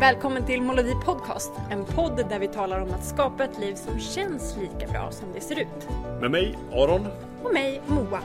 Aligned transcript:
Välkommen 0.00 0.46
till 0.46 0.62
Molodi 0.62 0.94
Podcast, 1.04 1.52
en 1.70 1.84
podd 1.84 2.24
där 2.28 2.38
vi 2.38 2.48
talar 2.48 2.80
om 2.80 2.90
att 2.94 3.04
skapa 3.04 3.44
ett 3.44 3.58
liv 3.58 3.74
som 3.74 4.00
känns 4.00 4.56
lika 4.56 4.92
bra 4.92 5.10
som 5.10 5.28
det 5.34 5.40
ser 5.40 5.60
ut. 5.60 5.88
Med 6.20 6.30
mig, 6.30 6.58
Aron. 6.72 7.06
Och 7.42 7.52
mig, 7.52 7.82
Moa. 7.86 8.20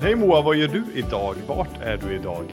Hej 0.00 0.14
Moa, 0.14 0.42
vad 0.42 0.56
gör 0.56 0.68
du 0.68 0.84
idag? 0.94 1.36
Vart 1.46 1.82
är 1.82 1.96
du 1.96 2.14
idag? 2.14 2.44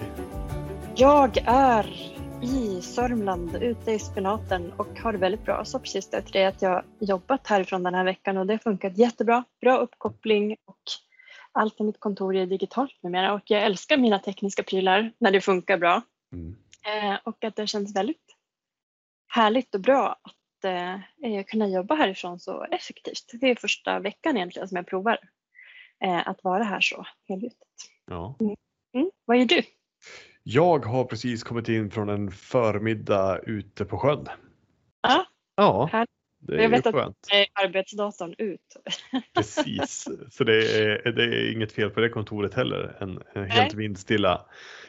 Jag 0.95 1.37
är 1.45 2.10
i 2.43 2.81
Sörmland, 2.81 3.55
ute 3.55 3.91
i 3.91 3.99
spenaten 3.99 4.73
och 4.77 4.99
har 4.99 5.11
det 5.11 5.17
väldigt 5.17 5.45
bra. 5.45 5.65
Så 5.65 5.79
precis 5.79 6.09
det 6.09 6.21
till 6.21 6.31
dig 6.31 6.45
att 6.45 6.61
jag 6.61 6.83
jobbat 6.99 7.47
härifrån 7.47 7.83
den 7.83 7.93
här 7.93 8.03
veckan 8.03 8.37
och 8.37 8.45
det 8.45 8.53
har 8.53 8.57
funkat 8.57 8.97
jättebra. 8.97 9.43
Bra 9.61 9.77
uppkoppling 9.77 10.57
och 10.65 10.81
allt 11.51 11.77
på 11.77 11.83
mitt 11.83 11.99
kontor 11.99 12.35
är 12.35 12.45
digitalt 12.45 13.03
numera 13.03 13.33
och 13.33 13.41
jag 13.45 13.63
älskar 13.63 13.97
mina 13.97 14.19
tekniska 14.19 14.63
prylar 14.63 15.13
när 15.17 15.31
det 15.31 15.41
funkar 15.41 15.77
bra. 15.77 16.01
Mm. 16.33 16.55
Eh, 16.85 17.19
och 17.23 17.43
att 17.43 17.55
det 17.55 17.67
känns 17.67 17.95
väldigt 17.95 18.35
härligt 19.27 19.75
och 19.75 19.81
bra 19.81 20.19
att 20.21 20.65
eh, 20.65 21.43
kunna 21.43 21.67
jobba 21.67 21.95
härifrån 21.95 22.39
så 22.39 22.63
effektivt. 22.63 23.31
Det 23.33 23.51
är 23.51 23.55
första 23.55 23.99
veckan 23.99 24.37
egentligen 24.37 24.67
som 24.67 24.75
jag 24.75 24.87
provar 24.87 25.17
eh, 26.03 26.27
att 26.27 26.43
vara 26.43 26.63
här 26.63 26.81
så 26.81 27.05
helgjutet. 27.27 27.67
Ja. 28.05 28.35
Mm. 28.39 28.55
Mm. 28.93 29.11
Vad 29.25 29.37
gör 29.37 29.45
du? 29.45 29.63
Jag 30.43 30.85
har 30.85 31.03
precis 31.03 31.43
kommit 31.43 31.69
in 31.69 31.91
från 31.91 32.09
en 32.09 32.31
förmiddag 32.31 33.39
ute 33.43 33.85
på 33.85 33.97
sjön. 33.97 34.27
Ja, 35.01 35.25
ja 35.55 36.05
det 36.39 36.55
är 36.55 36.61
Jag 36.61 36.69
vet 36.69 36.83
skönt. 36.83 37.17
att 37.27 37.33
är 37.33 37.65
arbetsdatorn 37.65 38.35
ut. 38.37 38.77
Precis, 39.33 40.07
så 40.31 40.43
det 40.43 40.81
är, 40.81 41.11
det 41.11 41.23
är 41.23 41.51
inget 41.51 41.71
fel 41.71 41.89
på 41.89 41.99
det 41.99 42.09
kontoret 42.09 42.53
heller. 42.53 42.97
En, 42.99 43.19
en 43.33 43.51
helt 43.51 43.73
vindstilla 43.73 44.45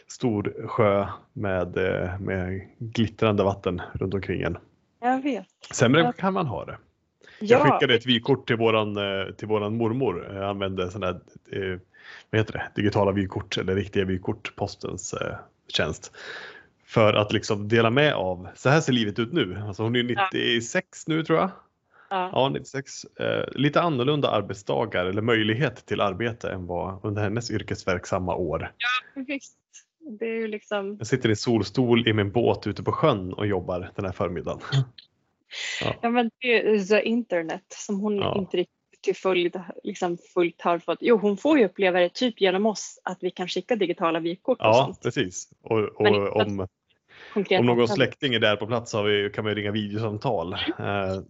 stor 0.06 0.66
sjö 0.68 1.06
med, 1.32 1.77
eh, 1.77 2.20
med 2.20 2.68
glittrande 2.78 3.44
vatten 3.44 3.82
runt 3.94 4.14
omkring 4.14 4.42
en. 4.42 4.58
Jag 5.00 5.22
vet. 5.22 5.46
Sämre 5.74 6.00
jag... 6.00 6.16
kan 6.16 6.32
man 6.32 6.46
ha 6.46 6.64
det. 6.64 6.78
Jag 7.41 7.62
skickade 7.62 7.94
ett 7.94 8.06
vykort 8.06 8.47
till 8.47 8.56
våran, 8.56 8.97
eh, 8.97 9.34
till 9.34 9.48
våran 9.48 9.77
mormor. 9.77 10.30
Jag 10.34 10.44
använde 10.44 10.91
sån 10.91 11.02
här, 11.02 11.20
eh, 11.52 11.78
vad 12.30 12.41
heter 12.41 12.52
det, 12.52 12.83
digitala 12.83 13.12
vykort 13.12 13.58
eller 13.58 13.74
riktiga 13.74 14.05
vykort, 14.05 14.56
postens 14.56 15.14
eh, 15.14 15.36
tjänst. 15.69 16.12
För 16.84 17.14
att 17.14 17.33
liksom 17.33 17.69
dela 17.69 17.91
med 17.91 18.14
av, 18.14 18.48
så 18.55 18.69
här 18.69 18.80
ser 18.80 18.92
livet 18.92 19.19
ut 19.19 19.33
nu. 19.33 19.62
Alltså 19.66 19.83
hon 19.83 19.97
är 19.97 20.02
96 20.02 21.05
ja. 21.06 21.14
nu 21.14 21.24
tror 21.24 21.39
jag. 21.39 21.50
Ja, 22.11 22.30
ja 22.33 22.48
96. 22.48 23.05
Eh, 23.05 23.44
lite 23.52 23.80
annorlunda 23.80 24.30
arbetsdagar 24.30 25.06
eller 25.06 25.22
möjlighet 25.22 25.86
till 25.86 26.00
arbete 26.00 26.50
än 26.50 26.67
vad 26.67 27.00
under 27.02 27.22
hennes 27.22 27.50
yrkesverksamma 27.50 28.34
år. 28.34 28.72
Ja, 28.78 29.22
visst. 29.27 29.56
Det 30.19 30.27
är 30.27 30.34
ju 30.34 30.48
liksom... 30.48 30.96
Jag 30.98 31.06
sitter 31.06 31.28
i 31.28 31.36
solstol 31.36 32.08
i 32.08 32.12
min 32.12 32.30
båt 32.30 32.67
ute 32.67 32.83
på 32.83 32.92
sjön 32.92 33.33
och 33.33 33.46
jobbar 33.46 33.91
den 33.94 34.05
här 34.05 34.12
förmiddagen. 34.12 34.61
Ja, 35.81 35.95
ja 36.03 36.11
men 36.11 36.31
det 36.41 36.56
är 36.56 36.84
the 36.84 37.03
internet 37.03 37.64
som 37.69 38.00
hon 38.00 38.17
ja. 38.17 38.39
inte 38.39 38.56
riktigt 38.56 38.83
till 39.03 39.17
följd, 39.17 39.61
liksom 39.83 40.19
fullt 40.34 40.62
har 40.62 40.78
fått. 40.78 40.98
Jo, 41.00 41.17
hon 41.17 41.36
får 41.36 41.58
ju 41.58 41.64
uppleva 41.64 42.00
det 42.00 42.14
typ 42.14 42.41
genom 42.41 42.67
oss 42.67 43.00
att 43.03 43.19
vi 43.20 43.31
kan 43.31 43.48
skicka 43.48 43.77
digitala 43.77 44.20
vykort. 44.20 44.58
Ja, 44.61 44.69
och 44.69 44.77
sånt. 44.77 45.03
precis. 45.03 45.48
Och, 45.62 45.78
och 45.78 46.36
om, 46.36 46.67
om 47.58 47.67
någon 47.67 47.89
släkting 47.89 48.34
är 48.34 48.39
där 48.39 48.56
på 48.56 48.67
plats 48.67 48.92
har 48.92 49.05
vi, 49.05 49.30
kan 49.30 49.45
man 49.45 49.55
ringa 49.55 49.70
videosamtal. 49.70 50.53
Eh, 50.53 50.58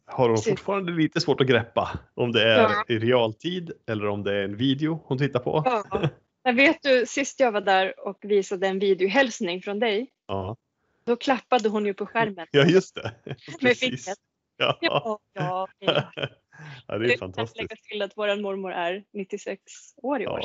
har 0.06 0.28
hon 0.28 0.38
fortfarande 0.38 0.92
lite 0.92 1.20
svårt 1.20 1.40
att 1.40 1.46
greppa 1.46 1.90
om 2.14 2.32
det 2.32 2.42
är 2.42 2.62
ja. 2.62 2.84
i 2.88 2.98
realtid 2.98 3.72
eller 3.86 4.08
om 4.08 4.22
det 4.22 4.34
är 4.36 4.44
en 4.44 4.56
video 4.56 5.02
hon 5.06 5.18
tittar 5.18 5.40
på. 5.40 5.62
Ja. 5.64 6.08
Jag 6.44 6.54
vet 6.54 6.82
du, 6.82 7.04
sist 7.06 7.40
jag 7.40 7.52
var 7.52 7.60
där 7.60 8.08
och 8.08 8.18
visade 8.22 8.66
en 8.66 8.78
videohälsning 8.78 9.62
från 9.62 9.78
dig. 9.78 10.10
Ja. 10.28 10.56
Då 11.04 11.16
klappade 11.16 11.68
hon 11.68 11.86
ju 11.86 11.94
på 11.94 12.06
skärmen. 12.06 12.46
Ja, 12.50 12.64
just 12.64 12.94
det. 12.94 13.14
Med 13.60 13.76
fingret. 13.78 14.18
Ja. 14.56 14.78
Ja, 14.80 15.18
ja, 15.32 15.68
ja, 15.78 16.98
det 16.98 17.14
är 17.14 17.18
fantastiskt. 17.18 17.56
Jag 17.56 17.62
lägga 17.62 17.76
till 17.76 18.02
att 18.02 18.12
vår 18.16 18.42
mormor 18.42 18.72
är 18.72 19.04
96 19.12 19.60
år 19.96 20.22
i 20.22 20.26
år. 20.26 20.40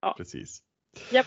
Ja, 0.00 0.14
precis. 0.16 0.62
Japp. 1.10 1.26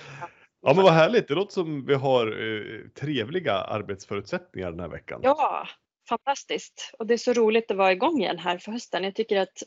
Ja 0.61 0.73
men 0.73 0.83
vad 0.83 0.93
härligt, 0.93 1.27
det 1.27 1.33
låter 1.33 1.53
som 1.53 1.85
vi 1.85 1.93
har 1.93 2.27
eh, 2.27 2.89
trevliga 2.89 3.53
arbetsförutsättningar 3.53 4.71
den 4.71 4.79
här 4.79 4.87
veckan. 4.87 5.19
Ja, 5.23 5.67
fantastiskt. 6.09 6.91
Och 6.99 7.07
det 7.07 7.13
är 7.13 7.17
så 7.17 7.33
roligt 7.33 7.71
att 7.71 7.77
vara 7.77 7.91
igång 7.91 8.21
igen 8.21 8.37
här 8.37 8.57
för 8.57 8.71
hösten. 8.71 9.03
Jag 9.03 9.15
tycker 9.15 9.41
att 9.41 9.63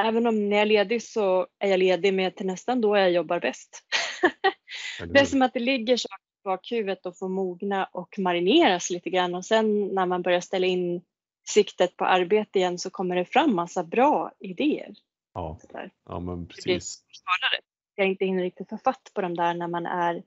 även 0.00 0.26
om 0.26 0.48
när 0.48 0.56
jag 0.56 0.62
är 0.62 0.66
ledig 0.66 1.02
så 1.02 1.46
är 1.58 1.68
jag 1.68 1.78
ledig 1.78 2.14
med 2.14 2.36
till 2.36 2.46
nästan 2.46 2.80
då 2.80 2.96
jag 2.96 3.10
jobbar 3.10 3.40
bäst. 3.40 3.84
det 5.08 5.20
är 5.20 5.24
som 5.24 5.42
att 5.42 5.54
det 5.54 5.60
ligger 5.60 5.96
saker 5.96 6.27
bakhuvudet 6.44 7.06
och 7.06 7.18
får 7.18 7.28
mogna 7.28 7.84
och 7.84 8.18
marineras 8.18 8.90
lite 8.90 9.10
grann 9.10 9.34
och 9.34 9.44
sen 9.44 9.86
när 9.86 10.06
man 10.06 10.22
börjar 10.22 10.40
ställa 10.40 10.66
in 10.66 11.02
siktet 11.48 11.96
på 11.96 12.04
arbete 12.04 12.58
igen 12.58 12.78
så 12.78 12.90
kommer 12.90 13.16
det 13.16 13.24
fram 13.24 13.54
massa 13.54 13.84
bra 13.84 14.32
idéer. 14.38 14.94
Ja, 15.34 15.58
ja 16.08 16.20
men 16.20 16.46
precis. 16.46 17.04
Jag 17.94 18.06
inte 18.06 18.24
hinner 18.24 18.42
riktigt 18.42 18.68
få 18.68 18.78
fatt 18.78 19.10
på 19.14 19.20
dem 19.20 19.36
där 19.36 19.54
när 19.54 19.68
man 19.68 19.86
är 19.86 20.22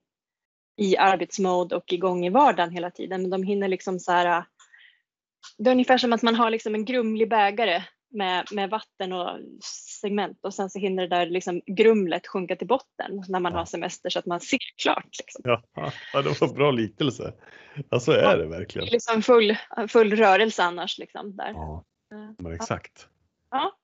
i 0.78 0.98
arbetsmode 0.98 1.76
och 1.76 1.94
igång 1.94 2.26
i 2.26 2.30
vardagen 2.30 2.72
hela 2.72 2.92
tiden. 2.92 3.22
Men 3.22 3.32
de 3.32 3.44
hinner 3.44 3.68
liksom 3.68 4.00
så 4.00 4.12
här. 4.12 4.46
Det 5.58 5.70
är 5.70 5.72
ungefär 5.72 5.98
som 5.98 6.14
att 6.14 6.22
man 6.22 6.36
har 6.36 6.50
liksom 6.50 6.76
en 6.76 6.86
grumlig 6.86 7.30
bägare 7.30 7.84
med, 8.12 8.48
med 8.52 8.70
vatten 8.70 9.14
och 9.14 9.40
segment 10.02 10.40
och 10.42 10.54
sen 10.54 10.70
så 10.70 10.80
hinner 10.80 11.08
det 11.08 11.16
där 11.16 11.26
liksom 11.26 11.62
grumlet 11.66 12.28
sjunka 12.28 12.56
till 12.56 12.68
botten 12.68 13.24
när 13.28 13.40
man 13.40 13.52
ja. 13.52 13.58
har 13.58 13.66
semester 13.66 14.10
så 14.10 14.20
att 14.20 14.26
man 14.26 14.40
ser 14.40 14.60
klart. 14.84 15.18
Liksom. 15.20 15.42
Ja, 15.44 15.64
ja, 16.14 16.22
det 16.22 16.42
var 16.42 16.54
bra 16.54 16.72
liknelse. 16.72 17.34
Ja, 17.90 18.00
så 18.00 18.12
är 18.12 18.24
ja, 18.24 18.38
det 18.38 18.48
verkligen. 18.48 18.86
Det 18.86 18.90
är 18.90 18.94
liksom 18.94 19.22
full, 19.22 19.58
full 19.88 20.16
rörelse 20.16 20.64
annars. 20.64 20.98
Liksom, 20.98 21.36
där. 21.36 21.52
Ja, 21.52 21.84
men 22.38 22.54
exakt. 22.54 23.08
Ja. 23.52 23.78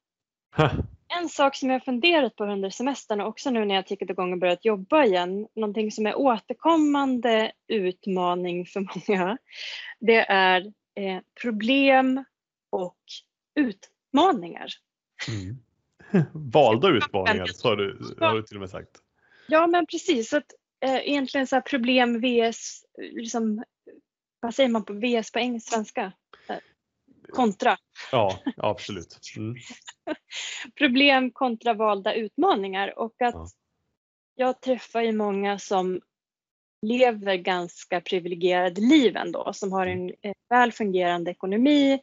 En 1.19 1.29
sak 1.29 1.55
som 1.55 1.69
jag 1.69 1.85
funderat 1.85 2.35
på 2.35 2.45
under 2.45 2.69
semestern 2.69 3.21
och 3.21 3.27
också 3.27 3.49
nu 3.49 3.65
när 3.65 3.75
jag 3.75 3.87
tickat 3.87 4.09
igång 4.09 4.33
och 4.33 4.39
börjat 4.39 4.65
jobba 4.65 5.03
igen, 5.03 5.47
någonting 5.55 5.91
som 5.91 6.05
är 6.05 6.17
återkommande 6.17 7.51
utmaning 7.67 8.65
för 8.65 8.79
många, 9.09 9.37
det 9.99 10.25
är 10.29 10.61
eh, 10.95 11.19
problem 11.41 12.23
och 12.69 12.97
ut 13.55 13.89
utmaningar. 14.17 14.67
Mm. 15.27 15.57
Valda 16.51 16.89
utmaningar 16.89 17.45
så 17.45 17.67
har 17.67 17.75
du, 17.75 18.15
har 18.19 18.35
du 18.35 18.43
till 18.43 18.57
och 18.57 18.61
med 18.61 18.69
sagt. 18.69 18.91
Ja 19.47 19.67
men 19.67 19.85
precis. 19.85 20.29
Så 20.29 20.37
att, 20.37 20.53
eh, 20.85 20.95
egentligen 20.95 21.47
så 21.47 21.55
här 21.55 21.61
problem 21.61 22.21
vs, 22.21 22.85
liksom, 22.97 23.63
vad 24.39 24.55
säger 24.55 24.69
man 24.69 24.85
på 24.85 24.93
vs 24.93 25.31
på 25.31 25.39
engelska, 25.39 25.75
svenska? 25.75 26.11
Eh, 26.49 26.57
kontra. 27.29 27.77
Ja, 28.11 28.39
absolut. 28.57 29.19
Mm. 29.37 29.55
problem 30.77 31.31
kontra 31.31 31.73
valda 31.73 32.13
utmaningar 32.13 32.99
och 32.99 33.21
att 33.21 33.35
ja. 33.35 33.47
jag 34.35 34.61
träffar 34.61 35.01
ju 35.01 35.11
många 35.11 35.59
som 35.59 36.01
lever 36.81 37.35
ganska 37.35 38.01
privilegierade 38.01 38.81
liv 38.81 39.17
ändå, 39.17 39.53
som 39.53 39.71
har 39.71 39.87
en 39.87 39.99
mm. 39.99 40.35
väl 40.49 40.71
fungerande 40.71 41.31
ekonomi, 41.31 41.99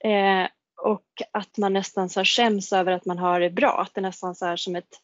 eh, 0.00 0.46
och 0.82 1.06
att 1.30 1.58
man 1.58 1.72
nästan 1.72 2.08
så 2.08 2.20
här 2.20 2.24
skäms 2.24 2.72
över 2.72 2.92
att 2.92 3.04
man 3.04 3.18
har 3.18 3.40
det 3.40 3.50
bra. 3.50 3.80
Att 3.80 3.94
det 3.94 4.00
är 4.00 4.02
nästan 4.02 4.34
så 4.34 4.46
här 4.46 4.56
som 4.56 4.76
ett 4.76 5.00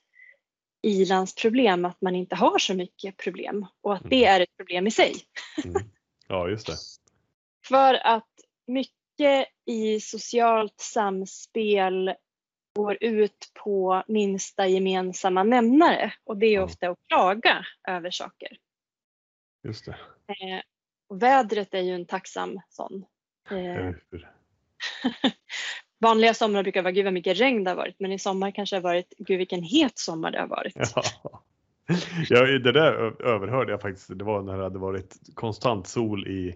ilandsproblem 0.82 1.84
att 1.84 2.00
man 2.00 2.14
inte 2.14 2.36
har 2.36 2.58
så 2.58 2.74
mycket 2.74 3.16
problem 3.16 3.66
och 3.80 3.94
att 3.94 4.02
det 4.10 4.24
mm. 4.24 4.34
är 4.34 4.40
ett 4.40 4.56
problem 4.56 4.86
i 4.86 4.90
sig. 4.90 5.14
Mm. 5.64 5.82
Ja, 6.28 6.48
just 6.48 6.66
det. 6.66 6.76
För 7.68 7.94
att 7.94 8.30
mycket 8.66 9.48
i 9.66 10.00
socialt 10.00 10.80
samspel 10.80 12.14
går 12.74 12.98
ut 13.00 13.52
på 13.64 14.02
minsta 14.08 14.66
gemensamma 14.66 15.42
nämnare 15.42 16.12
och 16.24 16.36
det 16.36 16.46
är 16.46 16.62
ofta 16.62 16.88
att 16.88 16.98
klaga 17.08 17.66
över 17.88 18.10
saker. 18.10 18.58
Just 19.64 19.84
det. 19.84 19.96
Eh, 20.28 20.62
och 21.08 21.22
vädret 21.22 21.74
är 21.74 21.80
ju 21.80 21.94
en 21.94 22.06
tacksam 22.06 22.60
sån. 22.68 23.04
Eh, 23.50 23.94
Vanliga 26.00 26.34
somrar 26.34 26.62
brukar 26.62 26.82
vara 26.82 26.92
gud 26.92 27.04
vad 27.04 27.14
mycket 27.14 27.40
regn 27.40 27.64
det 27.64 27.70
har 27.70 27.76
varit 27.76 27.96
men 28.00 28.12
i 28.12 28.18
sommar 28.18 28.50
kanske 28.50 28.76
det 28.76 28.78
har 28.78 28.82
varit 28.82 29.14
gud 29.18 29.38
vilken 29.38 29.62
het 29.62 29.98
sommar 29.98 30.30
det 30.30 30.40
har 30.40 30.48
varit. 30.48 30.74
Ja. 30.94 31.42
Ja, 32.28 32.44
det 32.44 32.72
där 32.72 33.22
överhörde 33.22 33.72
jag 33.72 33.80
faktiskt. 33.80 34.18
Det 34.18 34.24
var 34.24 34.42
när 34.42 34.56
det 34.56 34.62
hade 34.62 34.78
varit 34.78 35.16
konstant 35.34 35.86
sol 35.86 36.26
i 36.26 36.54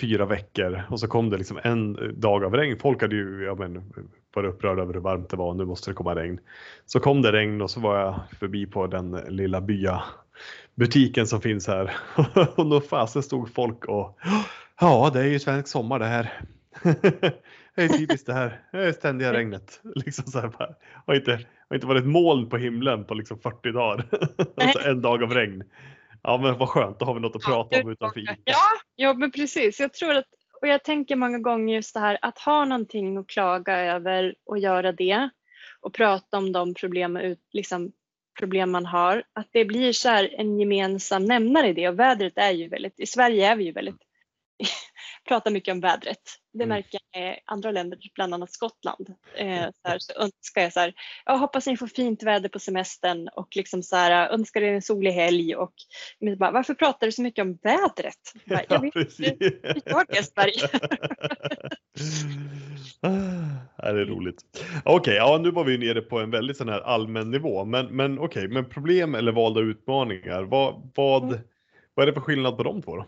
fyra 0.00 0.26
veckor 0.26 0.82
och 0.90 1.00
så 1.00 1.08
kom 1.08 1.30
det 1.30 1.38
liksom 1.38 1.60
en 1.62 1.98
dag 2.20 2.44
av 2.44 2.54
regn. 2.54 2.78
Folk 2.78 3.02
hade 3.02 3.16
ju 3.16 3.44
ja, 3.44 3.54
men, 3.54 3.92
varit 4.34 4.54
upprörda 4.54 4.82
över 4.82 4.94
hur 4.94 5.00
varmt 5.00 5.28
det 5.28 5.36
var. 5.36 5.54
Nu 5.54 5.64
måste 5.64 5.90
det 5.90 5.94
komma 5.94 6.14
regn. 6.14 6.40
Så 6.86 7.00
kom 7.00 7.22
det 7.22 7.32
regn 7.32 7.62
och 7.62 7.70
så 7.70 7.80
var 7.80 7.98
jag 7.98 8.20
förbi 8.38 8.66
på 8.66 8.86
den 8.86 9.10
lilla 9.28 9.60
bya 9.60 10.02
butiken 10.74 11.26
som 11.26 11.40
finns 11.40 11.66
här 11.66 11.96
och 12.56 12.70
då 12.70 12.80
fasen 12.80 13.22
stod 13.22 13.54
folk 13.54 13.84
och 13.84 14.18
ja, 14.80 15.10
det 15.12 15.20
är 15.20 15.26
ju 15.26 15.38
svensk 15.38 15.68
sommar 15.68 15.98
det 15.98 16.06
här 16.06 16.40
det 17.74 17.82
är 17.82 17.88
typiskt 17.88 18.26
det 18.26 18.32
här. 18.32 18.60
Det 18.72 18.78
är 18.78 18.92
ständiga 18.92 19.32
regnet. 19.32 19.80
Liksom 19.94 20.24
så 20.26 20.40
här 20.40 20.48
bara. 20.48 20.74
Har, 21.06 21.14
inte, 21.14 21.30
har 21.68 21.74
inte 21.74 21.86
varit 21.86 22.06
moln 22.06 22.48
på 22.48 22.56
himlen 22.56 23.04
på 23.04 23.14
liksom 23.14 23.38
40 23.38 23.72
dagar. 23.72 24.06
alltså 24.56 24.88
en 24.88 25.02
dag 25.02 25.22
av 25.22 25.34
regn. 25.34 25.64
Ja 26.22 26.38
men 26.42 26.58
vad 26.58 26.68
skönt, 26.68 26.98
då 26.98 27.06
har 27.06 27.14
vi 27.14 27.20
något 27.20 27.36
att 27.36 27.42
prata 27.42 27.82
om 27.82 27.90
utan 27.90 28.12
fint. 28.12 28.30
Ja, 28.44 28.56
ja 28.96 29.14
men 29.14 29.32
precis. 29.32 29.80
Jag 29.80 29.92
tror 29.92 30.14
att, 30.14 30.24
och 30.60 30.68
jag 30.68 30.84
tänker 30.84 31.16
många 31.16 31.38
gånger 31.38 31.74
just 31.74 31.94
det 31.94 32.00
här 32.00 32.18
att 32.22 32.38
ha 32.38 32.64
någonting 32.64 33.16
att 33.16 33.26
klaga 33.26 33.76
över 33.76 34.34
och 34.46 34.58
göra 34.58 34.92
det 34.92 35.28
och 35.80 35.94
prata 35.94 36.38
om 36.38 36.52
de 36.52 36.74
problem, 36.74 37.36
liksom, 37.52 37.92
problem 38.38 38.70
man 38.70 38.86
har. 38.86 39.22
Att 39.32 39.48
det 39.52 39.64
blir 39.64 39.92
så 39.92 40.08
en 40.08 40.60
gemensam 40.60 41.24
nämnare 41.24 41.68
i 41.68 41.72
det 41.72 41.88
och 41.88 41.98
vädret 41.98 42.32
är 42.36 42.50
ju 42.50 42.68
väldigt, 42.68 43.00
i 43.00 43.06
Sverige 43.06 43.52
är 43.52 43.56
vi 43.56 43.64
ju 43.64 43.72
väldigt 43.72 44.03
pratar 45.28 45.50
mycket 45.50 45.72
om 45.72 45.80
vädret. 45.80 46.20
Det 46.52 46.64
mm. 46.64 46.68
märker 46.68 47.00
jag 47.10 47.32
i 47.32 47.38
andra 47.44 47.70
länder, 47.70 47.98
bland 48.14 48.34
annat 48.34 48.52
Skottland. 48.52 49.14
Eh, 49.36 49.64
så, 49.82 49.88
här, 49.88 49.98
så 49.98 50.12
önskar 50.12 50.62
jag 50.62 50.72
så 50.72 50.80
här, 50.80 50.94
jag 51.24 51.38
hoppas 51.38 51.66
ni 51.66 51.76
får 51.76 51.86
fint 51.86 52.22
väder 52.22 52.48
på 52.48 52.58
semestern 52.58 53.28
och 53.28 53.48
liksom 53.56 53.82
så 53.82 53.96
här, 53.96 54.28
önskar 54.28 54.62
er 54.62 54.74
en 54.74 54.82
solig 54.82 55.12
helg. 55.12 55.56
Och, 55.56 55.74
men 56.20 56.38
bara, 56.38 56.50
varför 56.50 56.74
pratar 56.74 57.06
du 57.06 57.12
så 57.12 57.22
mycket 57.22 57.42
om 57.42 57.58
vädret? 57.62 58.32
Bara, 58.46 58.62
jag 58.68 58.80
vet, 58.82 58.92
precis. 58.92 59.34
Vi 59.38 59.60
gör 59.86 60.04
det 60.12 60.18
i 60.18 60.22
Sverige. 60.22 60.68
det 63.94 64.00
är 64.00 64.06
roligt. 64.06 64.44
Okej, 64.84 64.94
okay, 64.94 65.14
ja, 65.14 65.38
nu 65.42 65.50
var 65.50 65.64
vi 65.64 65.78
nere 65.78 66.00
på 66.00 66.18
en 66.18 66.30
väldigt 66.30 66.56
sån 66.56 66.68
här 66.68 66.80
allmän 66.80 67.30
nivå, 67.30 67.64
men, 67.64 67.86
men 67.86 68.18
okej, 68.18 68.26
okay, 68.26 68.48
men 68.48 68.68
problem 68.68 69.14
eller 69.14 69.32
valda 69.32 69.60
utmaningar, 69.60 70.42
vad, 70.42 70.90
vad, 70.94 71.22
mm. 71.22 71.38
vad 71.94 72.02
är 72.02 72.06
det 72.06 72.14
för 72.14 72.20
skillnad 72.20 72.56
på 72.56 72.62
de 72.62 72.82
två 72.82 72.96
då? 72.96 73.06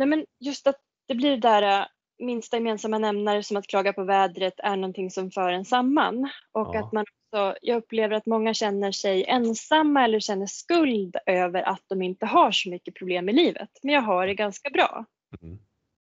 Nej 0.00 0.08
men 0.08 0.26
just 0.38 0.66
att 0.66 0.80
det 1.08 1.14
blir 1.14 1.30
det 1.30 1.36
där 1.36 1.80
äh, 1.80 1.86
minsta 2.18 2.56
gemensamma 2.56 2.98
nämnare 2.98 3.42
som 3.42 3.56
att 3.56 3.66
klaga 3.66 3.92
på 3.92 4.04
vädret 4.04 4.54
är 4.58 4.76
någonting 4.76 5.10
som 5.10 5.30
för 5.30 5.52
en 5.52 5.64
samman. 5.64 6.30
Och 6.52 6.74
ja. 6.74 6.80
att 6.80 6.92
man 6.92 7.04
också, 7.04 7.58
jag 7.62 7.76
upplever 7.76 8.16
att 8.16 8.26
många 8.26 8.54
känner 8.54 8.92
sig 8.92 9.24
ensamma 9.24 10.04
eller 10.04 10.20
känner 10.20 10.46
skuld 10.46 11.16
över 11.26 11.62
att 11.62 11.82
de 11.86 12.02
inte 12.02 12.26
har 12.26 12.52
så 12.52 12.70
mycket 12.70 12.94
problem 12.94 13.28
i 13.28 13.32
livet. 13.32 13.70
Men 13.82 13.94
jag 13.94 14.02
har 14.02 14.26
det 14.26 14.34
ganska 14.34 14.70
bra. 14.70 15.04
Mm. 15.42 15.58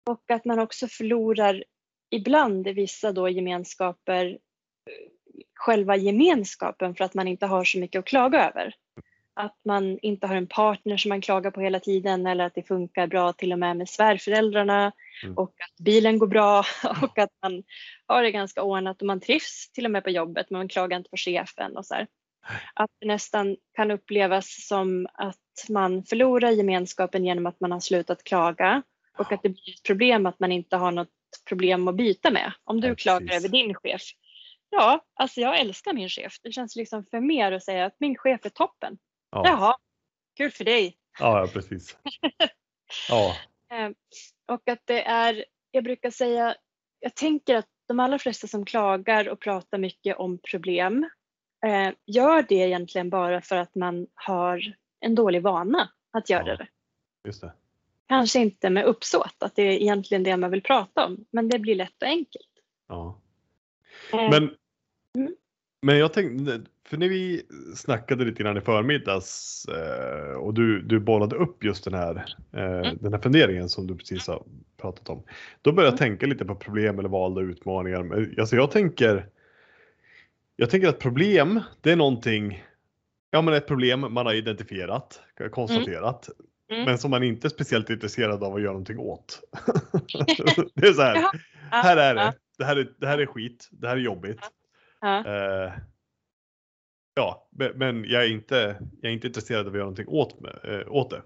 Och 0.10 0.32
att 0.32 0.46
man 0.46 0.60
också 0.60 0.88
förlorar 0.88 1.64
ibland 2.10 2.68
i 2.68 2.74
vissa 2.74 3.12
då 3.12 3.30
gemenskaper 3.30 4.38
själva 5.56 5.96
gemenskapen 5.96 6.96
för 6.96 7.04
att 7.04 7.14
man 7.14 7.28
inte 7.28 7.46
har 7.46 7.64
så 7.64 7.80
mycket 7.80 8.00
att 8.00 8.06
klaga 8.06 8.50
över 8.50 8.76
att 9.36 9.58
man 9.66 10.00
inte 10.02 10.28
har 10.28 10.36
en 10.36 10.48
partner 10.48 10.98
som 10.98 11.10
man 11.10 11.22
klagar 11.22 11.52
på 11.52 11.62
hela 11.62 11.80
tiden 11.80 12.28
eller 12.28 12.46
att 12.46 12.56
det 12.56 12.64
funkar 12.64 13.08
bra 13.08 13.34
till 13.34 13.52
och 13.54 13.60
med 13.60 13.78
med 13.78 13.90
svärföräldrarna 13.90 14.92
mm. 15.24 15.38
och 15.38 15.50
att 15.50 15.84
bilen 15.84 16.20
går 16.20 16.28
bra 16.28 16.60
och 17.02 17.20
att 17.20 17.32
man 17.42 17.64
har 18.08 18.24
det 18.24 18.32
ganska 18.32 18.62
ordnat 18.62 19.02
och 19.02 19.08
man 19.08 19.20
trivs 19.20 19.72
till 19.72 19.86
och 19.86 19.92
med 19.92 20.04
på 20.04 20.10
jobbet 20.10 20.50
men 20.50 20.60
man 20.60 20.68
klagar 20.68 20.98
inte 20.98 21.10
på 21.10 21.18
chefen 21.18 21.78
och 21.78 21.86
så 21.86 21.94
här. 21.94 22.08
Att 22.74 22.92
det 23.00 23.08
nästan 23.08 23.58
kan 23.76 23.92
upplevas 23.92 24.68
som 24.68 25.08
att 25.14 25.70
man 25.70 26.04
förlorar 26.04 26.50
gemenskapen 26.50 27.26
genom 27.26 27.46
att 27.46 27.60
man 27.60 27.72
har 27.72 27.80
slutat 27.80 28.24
klaga 28.24 28.84
och 29.18 29.32
att 29.32 29.44
det 29.44 29.50
blir 29.50 29.74
ett 29.74 29.84
problem 29.84 30.26
att 30.26 30.40
man 30.40 30.52
inte 30.52 30.76
har 30.76 30.92
något 30.92 31.10
problem 31.50 31.88
att 31.88 31.96
byta 31.96 32.32
med. 32.32 32.54
Om 32.64 32.82
du 32.82 32.88
ja, 32.88 32.96
klagar 32.96 33.36
över 33.36 33.50
din 33.50 33.76
chef. 33.76 34.02
Ja, 34.70 35.06
alltså 35.14 35.42
jag 35.42 35.60
älskar 35.60 35.94
min 35.94 36.10
chef. 36.10 36.34
Det 36.44 36.52
känns 36.52 36.76
liksom 36.76 37.06
för 37.06 37.20
mer 37.20 37.52
att 37.52 37.64
säga 37.64 37.86
att 37.86 37.96
min 38.00 38.18
chef 38.18 38.46
är 38.46 38.50
toppen. 38.50 38.98
Ja. 39.34 39.44
Jaha, 39.46 39.76
kul 40.38 40.52
för 40.52 40.64
dig. 40.64 40.98
Ja, 41.20 41.40
ja 41.40 41.48
precis. 41.54 41.98
ja. 43.10 43.36
Eh, 43.72 43.90
och 44.46 44.70
att 44.70 44.82
det 44.86 45.04
är, 45.04 45.46
jag 45.72 45.84
brukar 45.84 46.10
säga, 46.10 46.56
jag 47.00 47.16
tänker 47.16 47.56
att 47.56 47.68
de 47.88 48.00
allra 48.00 48.20
flesta 48.20 48.48
som 48.48 48.66
klagar 48.66 49.30
och 49.30 49.40
pratar 49.40 49.78
mycket 49.78 50.18
om 50.18 50.38
problem 50.38 51.10
eh, 51.66 51.94
gör 52.06 52.46
det 52.50 52.56
egentligen 52.56 53.10
bara 53.10 53.42
för 53.42 53.56
att 53.56 53.76
man 53.76 54.08
har 54.14 54.76
en 55.00 55.16
dålig 55.16 55.42
vana 55.42 55.90
att 56.12 56.30
göra 56.30 56.48
ja, 56.48 56.56
det. 56.56 56.68
Just 57.26 57.42
det. 57.42 57.54
Kanske 58.08 58.40
inte 58.40 58.70
med 58.70 58.86
uppsåt 58.86 59.36
att 59.40 59.56
det 59.56 59.62
är 59.62 59.72
egentligen 59.72 60.24
det 60.24 60.38
man 60.38 60.52
vill 60.52 60.64
prata 60.64 61.06
om, 61.06 61.26
men 61.32 61.50
det 61.50 61.60
blir 61.60 61.76
lätt 61.76 62.02
och 62.02 62.08
enkelt. 62.08 62.50
Ja. 62.88 63.22
Eh, 64.14 64.30
men, 64.30 64.56
mm. 65.18 65.36
Men 65.84 65.98
jag 65.98 66.14
tänkte, 66.14 66.62
för 66.86 66.98
när 66.98 67.10
vi 67.10 67.42
snackade 67.76 68.26
lite 68.26 68.44
grann 68.44 68.58
i 68.58 68.62
förmiddags 68.62 69.66
eh, 69.66 70.34
och 70.34 70.54
du, 70.54 70.82
du 70.82 71.00
bollade 71.00 71.36
upp 71.36 71.64
just 71.64 71.84
den 71.84 71.94
här, 71.94 72.36
eh, 72.54 72.64
mm. 72.64 72.98
den 73.02 73.14
här 73.14 73.22
funderingen 73.22 73.70
som 73.70 73.88
du 73.88 73.96
precis 73.96 74.28
har 74.28 74.44
pratat 74.82 75.10
om. 75.10 75.24
Då 75.62 75.72
började 75.72 75.96
jag 75.96 76.02
mm. 76.02 76.18
tänka 76.18 76.28
lite 76.28 76.46
på 76.46 76.56
problem 76.56 77.00
eller 77.00 77.10
valda 77.10 77.42
utmaningar. 77.42 78.30
Alltså 78.40 78.56
jag 78.56 78.72
tänker, 78.72 79.28
jag 80.56 80.70
tänker 80.70 80.88
att 80.88 81.00
problem, 81.00 81.60
det 81.82 81.92
är 81.92 81.96
någonting, 81.96 82.64
ja 83.32 83.42
men 83.42 83.54
ett 83.54 83.68
problem 83.68 84.00
man 84.00 84.26
har 84.26 84.34
identifierat, 84.34 85.22
konstaterat, 85.52 86.30
mm. 86.70 86.82
Mm. 86.82 86.86
men 86.86 86.98
som 86.98 87.12
man 87.12 87.24
inte 87.24 87.48
är 87.48 87.50
speciellt 87.50 87.90
intresserad 87.90 88.44
av 88.44 88.56
att 88.56 88.62
göra 88.62 88.72
någonting 88.72 89.00
åt. 89.00 89.42
det 90.74 90.88
är 90.88 90.94
så 90.94 91.02
här, 91.02 91.26
här 91.70 91.98
är 91.98 92.16
det, 92.16 92.34
det 92.58 92.66
här 92.66 92.76
är, 92.76 92.94
det 92.98 93.08
här 93.08 93.18
är 93.18 93.26
skit, 93.26 93.70
det 93.72 93.88
här 93.88 93.96
är 93.96 94.02
jobbigt. 94.02 94.40
Ja. 95.04 95.26
Eh, 95.26 95.74
Ja, 97.16 97.48
men 97.76 98.06
jag 98.06 98.24
är 98.24 98.32
inte, 98.32 98.78
jag 99.02 99.10
är 99.10 99.14
inte 99.14 99.28
intresserad 99.28 99.62
av 99.62 99.68
att 99.68 99.74
göra 99.74 99.84
någonting 99.84 100.08
åt, 100.08 100.38
äh, 100.64 100.92
åt 100.92 101.10
det. 101.10 101.24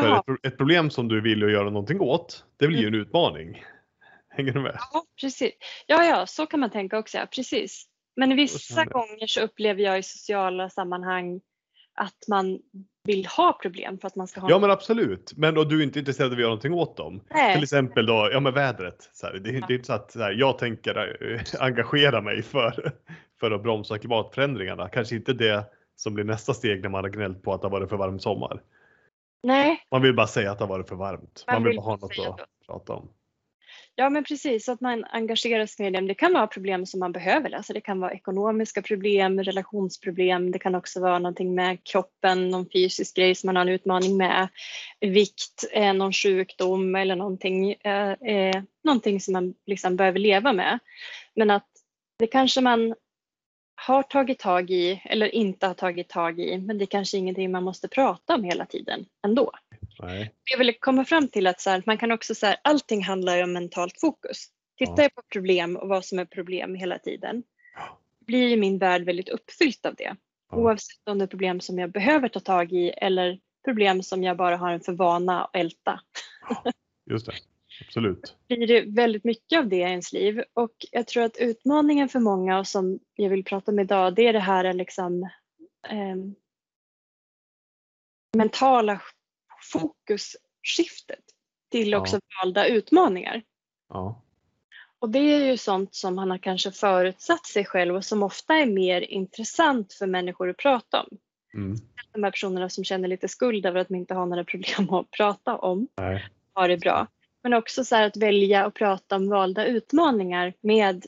För 0.00 0.34
ett, 0.34 0.46
ett, 0.46 0.56
problem 0.56 0.90
som 0.90 1.08
du 1.08 1.20
vill 1.20 1.42
göra 1.42 1.70
någonting 1.70 2.00
åt, 2.00 2.44
det 2.56 2.68
blir 2.68 2.78
ju 2.78 2.86
en 2.86 2.94
mm. 2.94 3.00
utmaning. 3.00 3.64
Hänger 4.28 4.52
du 4.52 4.60
med? 4.60 4.78
Ja, 4.92 5.04
precis. 5.20 5.52
Ja, 5.86 6.04
ja, 6.04 6.26
så 6.26 6.46
kan 6.46 6.60
man 6.60 6.70
tänka 6.70 6.98
också. 6.98 7.18
Ja, 7.18 7.26
precis. 7.26 7.86
Men 8.16 8.36
vissa 8.36 8.84
gånger 8.84 9.26
så 9.26 9.40
upplever 9.40 9.82
jag 9.82 9.98
i 9.98 10.02
sociala 10.02 10.70
sammanhang 10.70 11.40
att 11.94 12.28
man 12.28 12.58
vill 13.06 13.26
ha 13.26 13.52
problem 13.52 13.98
för 13.98 14.06
att 14.06 14.16
man 14.16 14.26
ska 14.26 14.40
ha. 14.40 14.50
Ja 14.50 14.58
men 14.58 14.70
absolut, 14.70 15.32
men 15.36 15.58
och 15.58 15.68
du 15.68 15.78
är 15.80 15.84
inte 15.84 15.98
intresserad 15.98 16.26
av 16.26 16.32
att 16.32 16.38
göra 16.38 16.48
någonting 16.48 16.74
åt 16.74 16.96
dem. 16.96 17.20
Nej. 17.30 17.54
Till 17.54 17.62
exempel 17.62 18.06
då, 18.06 18.28
ja 18.32 18.40
men 18.40 18.54
vädret. 18.54 19.10
Så 19.12 19.26
här, 19.26 19.32
det, 19.32 19.40
det, 19.40 19.50
är 19.50 19.72
inte 19.72 19.86
så 19.86 19.92
att 19.92 20.10
så 20.10 20.22
här, 20.22 20.32
jag 20.32 20.58
tänker 20.58 21.16
äh, 21.32 21.40
engagera 21.62 22.20
mig 22.20 22.42
för, 22.42 22.92
för 23.40 23.50
att 23.50 23.62
bromsa 23.62 23.98
klimatförändringarna. 23.98 24.88
Kanske 24.88 25.16
inte 25.16 25.32
det 25.32 25.64
som 25.96 26.14
blir 26.14 26.24
nästa 26.24 26.54
steg 26.54 26.82
när 26.82 26.88
man 26.88 27.04
har 27.04 27.10
gnällt 27.10 27.42
på 27.42 27.54
att 27.54 27.60
det 27.60 27.66
har 27.66 27.72
varit 27.72 27.88
för 27.88 27.96
varm 27.96 28.18
sommar. 28.18 28.62
Nej. 29.42 29.86
Man 29.90 30.02
vill 30.02 30.14
bara 30.14 30.26
säga 30.26 30.50
att 30.52 30.58
det 30.58 30.64
har 30.64 30.68
varit 30.68 30.88
för 30.88 30.96
varmt. 30.96 31.44
Man, 31.46 31.54
man 31.54 31.62
vill, 31.62 31.70
vill 31.70 31.76
bara 31.76 31.84
ha 31.84 31.96
något 31.96 32.18
att 32.18 32.66
prata 32.66 32.92
om. 32.92 33.08
Ja 33.98 34.10
men 34.10 34.24
precis, 34.24 34.68
att 34.68 34.80
man 34.80 35.04
engagerar 35.04 35.66
sig 35.66 35.84
med 35.84 35.92
dem. 35.92 36.06
Det 36.06 36.14
kan 36.14 36.32
vara 36.32 36.46
problem 36.46 36.86
som 36.86 37.00
man 37.00 37.12
behöver 37.12 37.48
lösa. 37.48 37.72
Det 37.72 37.80
kan 37.80 38.00
vara 38.00 38.12
ekonomiska 38.12 38.82
problem, 38.82 39.42
relationsproblem. 39.42 40.50
Det 40.50 40.58
kan 40.58 40.74
också 40.74 41.00
vara 41.00 41.18
någonting 41.18 41.54
med 41.54 41.84
kroppen, 41.84 42.48
någon 42.48 42.68
fysisk 42.72 43.16
grej 43.16 43.34
som 43.34 43.48
man 43.48 43.56
har 43.56 43.62
en 43.62 43.68
utmaning 43.68 44.16
med. 44.16 44.48
Vikt, 45.00 45.64
eh, 45.72 45.92
någon 45.92 46.12
sjukdom 46.12 46.94
eller 46.94 47.16
någonting, 47.16 47.72
eh, 47.72 48.12
eh, 48.12 48.62
någonting 48.84 49.20
som 49.20 49.32
man 49.32 49.54
liksom 49.66 49.96
behöver 49.96 50.18
leva 50.18 50.52
med. 50.52 50.78
Men 51.34 51.50
att 51.50 51.68
det 52.18 52.26
kanske 52.26 52.60
man 52.60 52.94
har 53.76 54.02
tagit 54.02 54.38
tag 54.38 54.70
i 54.70 55.02
eller 55.04 55.34
inte 55.34 55.66
har 55.66 55.74
tagit 55.74 56.08
tag 56.08 56.40
i 56.40 56.58
men 56.58 56.78
det 56.78 56.84
är 56.84 56.86
kanske 56.86 57.16
ingenting 57.16 57.50
man 57.50 57.64
måste 57.64 57.88
prata 57.88 58.34
om 58.34 58.44
hela 58.44 58.66
tiden 58.66 59.06
ändå. 59.26 59.52
Nej. 59.98 60.34
Jag 60.44 60.58
vill 60.58 60.74
komma 60.80 61.04
fram 61.04 61.28
till 61.28 61.46
att 61.46 61.60
så 61.60 61.70
här, 61.70 61.82
man 61.86 61.98
kan 61.98 62.12
också 62.12 62.34
säga 62.34 62.56
allting 62.64 63.04
handlar 63.04 63.42
om 63.42 63.52
mentalt 63.52 64.00
fokus. 64.00 64.46
Tittar 64.78 65.02
jag 65.02 65.14
på 65.14 65.22
problem 65.32 65.76
och 65.76 65.88
vad 65.88 66.04
som 66.04 66.18
är 66.18 66.24
problem 66.24 66.74
hela 66.74 66.98
tiden 66.98 67.42
blir 68.26 68.48
ju 68.48 68.56
min 68.56 68.78
värld 68.78 69.04
väldigt 69.04 69.28
uppfyllt 69.28 69.86
av 69.86 69.94
det. 69.94 70.16
Ja. 70.50 70.56
Oavsett 70.56 71.08
om 71.08 71.18
det 71.18 71.24
är 71.24 71.28
problem 71.28 71.60
som 71.60 71.78
jag 71.78 71.90
behöver 71.90 72.28
ta 72.28 72.40
tag 72.40 72.72
i 72.72 72.90
eller 72.90 73.38
problem 73.64 74.02
som 74.02 74.22
jag 74.22 74.36
bara 74.36 74.56
har 74.56 74.72
en 74.72 74.80
för 74.80 74.92
vana 74.92 75.44
att 75.44 75.56
älta. 75.56 76.00
Ja, 76.48 76.72
just 77.10 77.26
det, 77.26 77.32
absolut. 77.86 78.36
blir 78.48 78.66
det 78.66 78.84
väldigt 78.86 79.24
mycket 79.24 79.58
av 79.58 79.68
det 79.68 79.76
i 79.76 79.80
ens 79.80 80.12
liv 80.12 80.42
och 80.52 80.74
jag 80.90 81.06
tror 81.06 81.22
att 81.22 81.36
utmaningen 81.36 82.08
för 82.08 82.20
många 82.20 82.58
och 82.58 82.66
som 82.66 82.98
jag 83.14 83.30
vill 83.30 83.44
prata 83.44 83.72
om 83.72 83.78
idag 83.78 84.14
det 84.14 84.26
är 84.26 84.32
det 84.32 84.40
här 84.40 84.72
liksom 84.72 85.22
eh, 85.88 86.16
mentala 88.36 89.00
fokusskiftet 89.72 91.24
till 91.70 91.94
också 91.94 92.16
ja. 92.16 92.44
valda 92.44 92.66
utmaningar. 92.66 93.42
Ja. 93.88 94.22
Och 94.98 95.10
det 95.10 95.18
är 95.18 95.46
ju 95.46 95.56
sånt 95.56 95.94
som 95.94 96.18
han 96.18 96.30
har 96.30 96.38
kanske 96.38 96.72
förutsatt 96.72 97.46
sig 97.46 97.64
själv 97.64 97.96
och 97.96 98.04
som 98.04 98.22
ofta 98.22 98.54
är 98.54 98.66
mer 98.66 99.00
intressant 99.00 99.92
för 99.92 100.06
människor 100.06 100.50
att 100.50 100.56
prata 100.56 101.02
om. 101.02 101.18
Mm. 101.54 101.76
De 102.12 102.22
här 102.22 102.30
personerna 102.30 102.68
som 102.68 102.84
känner 102.84 103.08
lite 103.08 103.28
skuld 103.28 103.66
över 103.66 103.80
att 103.80 103.88
de 103.88 103.94
inte 103.94 104.14
har 104.14 104.26
några 104.26 104.44
problem 104.44 104.90
att 104.94 105.10
prata 105.10 105.56
om 105.56 105.88
Nej. 105.96 106.28
har 106.52 106.68
det 106.68 106.76
bra. 106.76 107.06
Men 107.42 107.54
också 107.54 107.84
så 107.84 107.96
att 107.96 108.16
välja 108.16 108.64
att 108.64 108.74
prata 108.74 109.16
om 109.16 109.28
valda 109.28 109.66
utmaningar 109.66 110.52
med 110.60 111.06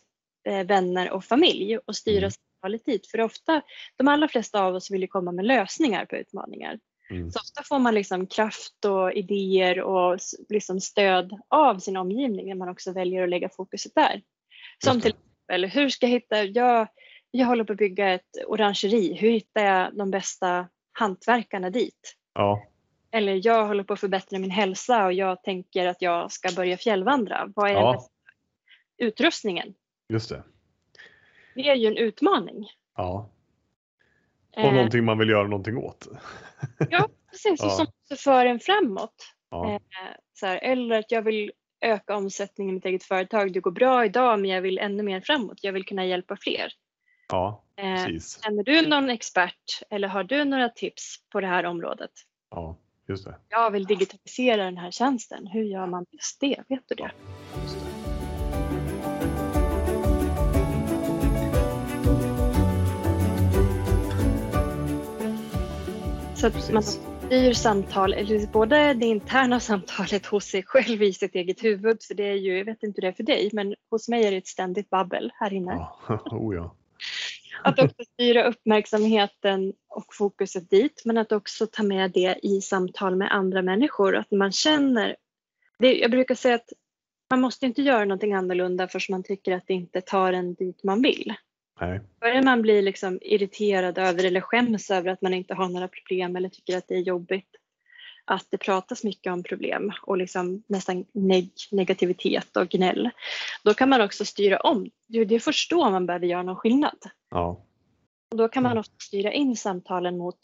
eh, 0.49 0.67
vänner 0.67 1.11
och 1.11 1.25
familj 1.25 1.79
och 1.79 1.97
styra 1.97 2.19
mm. 2.19 2.31
samtalet 2.31 2.85
dit. 2.85 3.07
För 3.07 3.21
ofta, 3.21 3.63
de 3.97 4.09
allra 4.09 4.29
flesta 4.29 4.63
av 4.63 4.75
oss 4.75 4.91
vill 4.91 5.01
ju 5.01 5.07
komma 5.07 5.33
med 5.33 5.45
lösningar 5.45 6.05
på 6.07 6.17
utmaningar. 6.17 6.79
Mm. 7.11 7.31
Så 7.31 7.39
ofta 7.39 7.63
får 7.63 7.79
man 7.79 7.95
liksom 7.95 8.27
kraft 8.27 8.85
och 8.85 9.13
idéer 9.13 9.81
och 9.81 10.19
liksom 10.49 10.81
stöd 10.81 11.41
av 11.49 11.79
sin 11.79 11.97
omgivning 11.97 12.49
när 12.49 12.55
man 12.55 12.69
också 12.69 12.93
väljer 12.93 13.23
att 13.23 13.29
lägga 13.29 13.49
fokuset 13.49 13.95
där. 13.95 14.23
Som 14.85 15.01
till 15.01 15.11
exempel, 15.11 15.65
hur 15.65 15.89
ska 15.89 16.07
jag 16.07 16.11
hitta, 16.11 16.45
jag, 16.45 16.89
jag 17.31 17.47
håller 17.47 17.65
på 17.65 17.73
att 17.73 17.79
bygga 17.79 18.09
ett 18.09 18.31
orangeri, 18.47 19.15
hur 19.15 19.31
hittar 19.31 19.65
jag 19.65 19.97
de 19.97 20.11
bästa 20.11 20.69
hantverkarna 20.93 21.71
dit? 21.71 22.17
Ja. 22.35 22.63
Eller 23.11 23.47
jag 23.47 23.67
håller 23.67 23.85
på 23.85 23.93
att 23.93 24.01
förbättra 24.01 24.39
min 24.39 24.51
hälsa 24.51 25.05
och 25.05 25.13
jag 25.13 25.43
tänker 25.43 25.87
att 25.87 26.03
jag 26.03 26.33
ska 26.33 26.49
börja 26.57 26.77
fjällvandra. 26.77 27.53
Vad 27.57 27.71
är 27.71 27.75
ja. 27.75 27.87
den 27.87 27.93
bästa 27.93 28.13
utrustningen? 28.99 29.75
Just 30.09 30.29
det. 30.29 30.43
Det 31.55 31.69
är 31.69 31.75
ju 31.75 31.87
en 31.87 31.97
utmaning. 31.97 32.71
Ja. 32.97 33.31
Och 34.59 34.65
eh. 34.65 34.75
någonting 34.75 35.05
man 35.05 35.19
vill 35.19 35.29
göra 35.29 35.49
någonting 35.49 35.77
åt. 35.77 36.09
ja, 36.91 37.09
precis. 37.31 37.63
Och 37.63 37.73
som 37.73 37.87
för 38.17 38.47
en 38.47 38.61
framåt. 38.61 39.15
Ja. 39.51 39.73
Eh, 39.73 39.81
så 40.35 40.47
här, 40.47 40.59
eller 40.59 40.99
att 40.99 41.11
jag 41.11 41.23
vill 41.23 41.53
öka 41.81 42.17
omsättningen 42.17 42.73
i 42.73 42.75
mitt 42.75 42.85
eget 42.85 43.05
företag. 43.05 43.53
Det 43.53 43.61
går 43.61 43.71
bra 43.71 44.05
idag 44.05 44.41
men 44.41 44.51
jag 44.51 44.63
vill 44.63 44.79
ännu 44.79 45.03
mer 45.03 45.21
framåt. 45.21 45.59
Jag 45.63 45.73
vill 45.73 45.85
kunna 45.85 46.07
hjälpa 46.07 46.37
fler. 46.37 46.73
Ja, 47.29 47.65
eh, 47.77 47.95
precis. 47.95 48.43
Känner 48.43 48.63
du 48.63 48.89
någon 48.89 49.11
expert 49.11 49.83
eller 49.91 50.09
har 50.09 50.25
du 50.25 50.45
några 50.45 50.69
tips 50.69 51.17
på 51.33 51.41
det 51.41 51.47
här 51.47 51.67
området? 51.67 52.11
Ja, 52.51 52.77
just 53.09 53.25
det. 53.25 53.37
Jag 53.49 53.71
vill 53.71 53.85
digitalisera 53.85 54.65
den 54.65 54.77
här 54.77 54.91
tjänsten. 54.91 55.47
Hur 55.47 55.65
gör 55.65 55.87
man 55.87 56.07
bäst 56.13 56.41
det? 56.41 56.63
Vet 56.69 56.83
du 56.87 56.95
det? 56.95 57.11
Ja, 57.53 57.88
Så 66.41 66.47
att 66.47 66.73
man 66.73 66.83
styr 66.83 67.53
samtal, 67.53 68.13
eller 68.13 68.47
både 68.47 68.95
det 68.95 69.07
interna 69.07 69.61
samtalet 69.61 70.27
hos 70.27 70.45
sig 70.45 70.63
själv 70.63 71.03
i 71.03 71.13
sitt 71.13 71.35
eget 71.35 71.65
huvud, 71.65 72.03
för 72.03 72.15
det 72.15 72.29
är 72.29 72.35
ju, 72.35 72.59
jag 72.59 72.65
vet 72.65 72.83
inte 72.83 73.01
hur 73.01 73.03
det 73.03 73.09
är 73.09 73.17
för 73.17 73.23
dig, 73.23 73.51
men 73.53 73.75
hos 73.91 74.09
mig 74.09 74.27
är 74.27 74.31
det 74.31 74.37
ett 74.37 74.47
ständigt 74.47 74.91
babbel 74.91 75.33
här 75.35 75.53
inne. 75.53 75.73
Ja. 75.73 76.21
Oh 76.31 76.55
ja. 76.55 76.75
Att 77.63 77.79
också 77.79 78.05
styra 78.15 78.49
uppmärksamheten 78.49 79.73
och 79.89 80.15
fokuset 80.15 80.71
dit, 80.71 81.03
men 81.05 81.19
att 81.19 81.33
också 81.33 81.67
ta 81.67 81.83
med 81.83 82.11
det 82.11 82.39
i 82.43 82.61
samtal 82.61 83.17
med 83.17 83.33
andra 83.33 83.63
människor. 83.63 84.17
Att 84.17 84.31
man 84.31 84.53
känner, 84.53 85.17
det, 85.79 85.99
jag 85.99 86.11
brukar 86.11 86.35
säga 86.35 86.55
att 86.55 86.73
man 87.31 87.41
måste 87.41 87.67
inte 87.67 87.83
göra 87.83 88.05
någonting 88.05 88.35
annorlunda 88.35 88.89
förrän 88.89 89.03
man 89.11 89.23
tycker 89.23 89.53
att 89.53 89.67
det 89.67 89.75
inte 89.75 90.01
tar 90.01 90.33
en 90.33 90.55
dit 90.55 90.85
man 90.85 91.03
vill. 91.03 91.35
Nej. 91.81 92.01
Börjar 92.21 92.43
man 92.43 92.63
bli 92.63 92.83
liksom 92.83 93.19
irriterad 93.23 93.99
över 93.99 94.25
eller 94.25 94.41
skäms 94.41 94.91
över 94.91 95.11
att 95.11 95.23
man 95.23 95.35
inte 95.35 95.55
har 95.55 95.69
några 95.69 95.89
problem 95.89 96.37
eller 96.37 96.49
tycker 96.49 96.79
att 96.79 96.89
det 96.89 96.95
är 96.95 97.01
jobbigt 97.01 97.57
att 98.25 98.47
det 98.51 98.59
pratas 98.59 99.05
mycket 99.05 99.33
om 99.33 99.43
problem 99.43 99.93
och 100.03 100.19
liksom 100.19 100.63
nästan 100.67 101.05
neg 101.13 101.51
negativitet 101.71 102.57
och 102.57 102.69
gnäll. 102.69 103.11
Då 103.65 103.75
kan 103.75 103.89
man 103.89 104.01
också 104.01 104.25
styra 104.25 104.61
om. 104.61 104.91
Det 105.07 105.19
är 105.19 105.41
först 105.41 105.71
då 105.71 105.91
man 105.91 106.07
behöver 106.07 106.27
göra 106.27 106.43
någon 106.43 106.57
skillnad. 106.57 106.99
Ja. 107.31 107.65
Och 108.31 108.37
då 108.37 108.49
kan 108.49 108.63
man 108.63 108.73
mm. 108.73 108.81
också 108.81 108.93
styra 108.99 109.33
in 109.33 109.57
samtalen 109.57 110.19
mot 110.19 110.39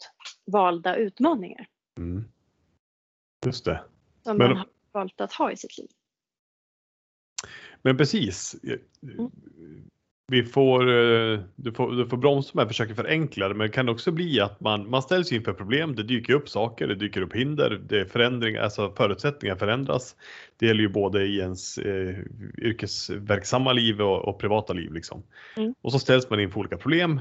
valda 0.45 0.95
utmaningar. 0.95 1.67
Mm. 1.97 2.25
Just 3.45 3.65
det. 3.65 3.83
Som 4.23 4.37
Men... 4.37 4.47
man 4.47 4.57
har 4.57 4.67
valt 4.91 5.21
att 5.21 5.33
ha 5.33 5.51
i 5.51 5.57
sitt 5.57 5.77
liv. 5.77 5.89
Men 7.81 7.97
precis. 7.97 8.55
Mm 9.03 9.31
vi 10.27 10.43
får, 10.43 10.81
eh, 10.81 11.39
du, 11.55 11.71
får, 11.71 11.91
du 11.91 12.07
får 12.07 12.17
bromsa 12.17 12.51
med 12.53 12.61
att 12.61 12.67
försöka 12.67 12.95
förenkla 12.95 13.47
det, 13.47 13.53
men 13.55 13.67
det 13.67 13.73
kan 13.73 13.89
också 13.89 14.11
bli 14.11 14.41
att 14.41 14.59
man, 14.59 14.89
man 14.89 15.01
ställs 15.01 15.31
inför 15.31 15.53
problem. 15.53 15.95
Det 15.95 16.03
dyker 16.03 16.33
upp 16.33 16.49
saker, 16.49 16.87
det 16.87 16.95
dyker 16.95 17.21
upp 17.21 17.33
hinder, 17.33 17.81
det 17.89 17.99
är 17.99 18.05
förändringar, 18.05 18.61
alltså 18.61 18.91
förutsättningar 18.91 19.55
förändras. 19.55 20.15
Det 20.59 20.65
gäller 20.65 20.81
ju 20.81 20.89
både 20.89 21.25
i 21.25 21.37
ens 21.37 21.77
eh, 21.77 22.15
yrkesverksamma 22.57 23.73
liv 23.73 24.01
och, 24.01 24.27
och 24.27 24.39
privata 24.39 24.73
liv. 24.73 24.93
Liksom. 24.93 25.23
Mm. 25.57 25.73
Och 25.81 25.91
så 25.91 25.99
ställs 25.99 26.29
man 26.29 26.39
inför 26.39 26.59
olika 26.59 26.77
problem. 26.77 27.19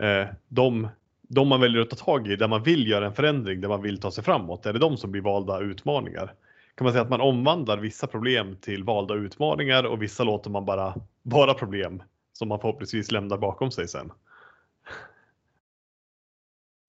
Eh, 0.00 0.26
de, 0.48 0.88
de 1.28 1.48
man 1.48 1.60
väljer 1.60 1.82
att 1.82 1.90
ta 1.90 1.96
tag 1.96 2.28
i, 2.28 2.36
där 2.36 2.48
man 2.48 2.62
vill 2.62 2.88
göra 2.88 3.06
en 3.06 3.14
förändring, 3.14 3.60
där 3.60 3.68
man 3.68 3.82
vill 3.82 4.00
ta 4.00 4.10
sig 4.10 4.24
framåt, 4.24 4.66
är 4.66 4.72
det 4.72 4.78
de 4.78 4.96
som 4.96 5.10
blir 5.12 5.22
valda 5.22 5.60
utmaningar? 5.60 6.34
Kan 6.74 6.84
man 6.84 6.92
säga 6.92 7.02
att 7.02 7.10
man 7.10 7.20
omvandlar 7.20 7.76
vissa 7.78 8.06
problem 8.06 8.56
till 8.60 8.84
valda 8.84 9.14
utmaningar 9.14 9.84
och 9.84 10.02
vissa 10.02 10.24
låter 10.24 10.50
man 10.50 10.64
bara 10.64 10.94
vara 11.22 11.54
problem 11.54 12.02
som 12.40 12.48
man 12.48 12.60
förhoppningsvis 12.60 13.10
lämnar 13.10 13.38
bakom 13.38 13.70
sig 13.70 13.88
sen. 13.88 14.12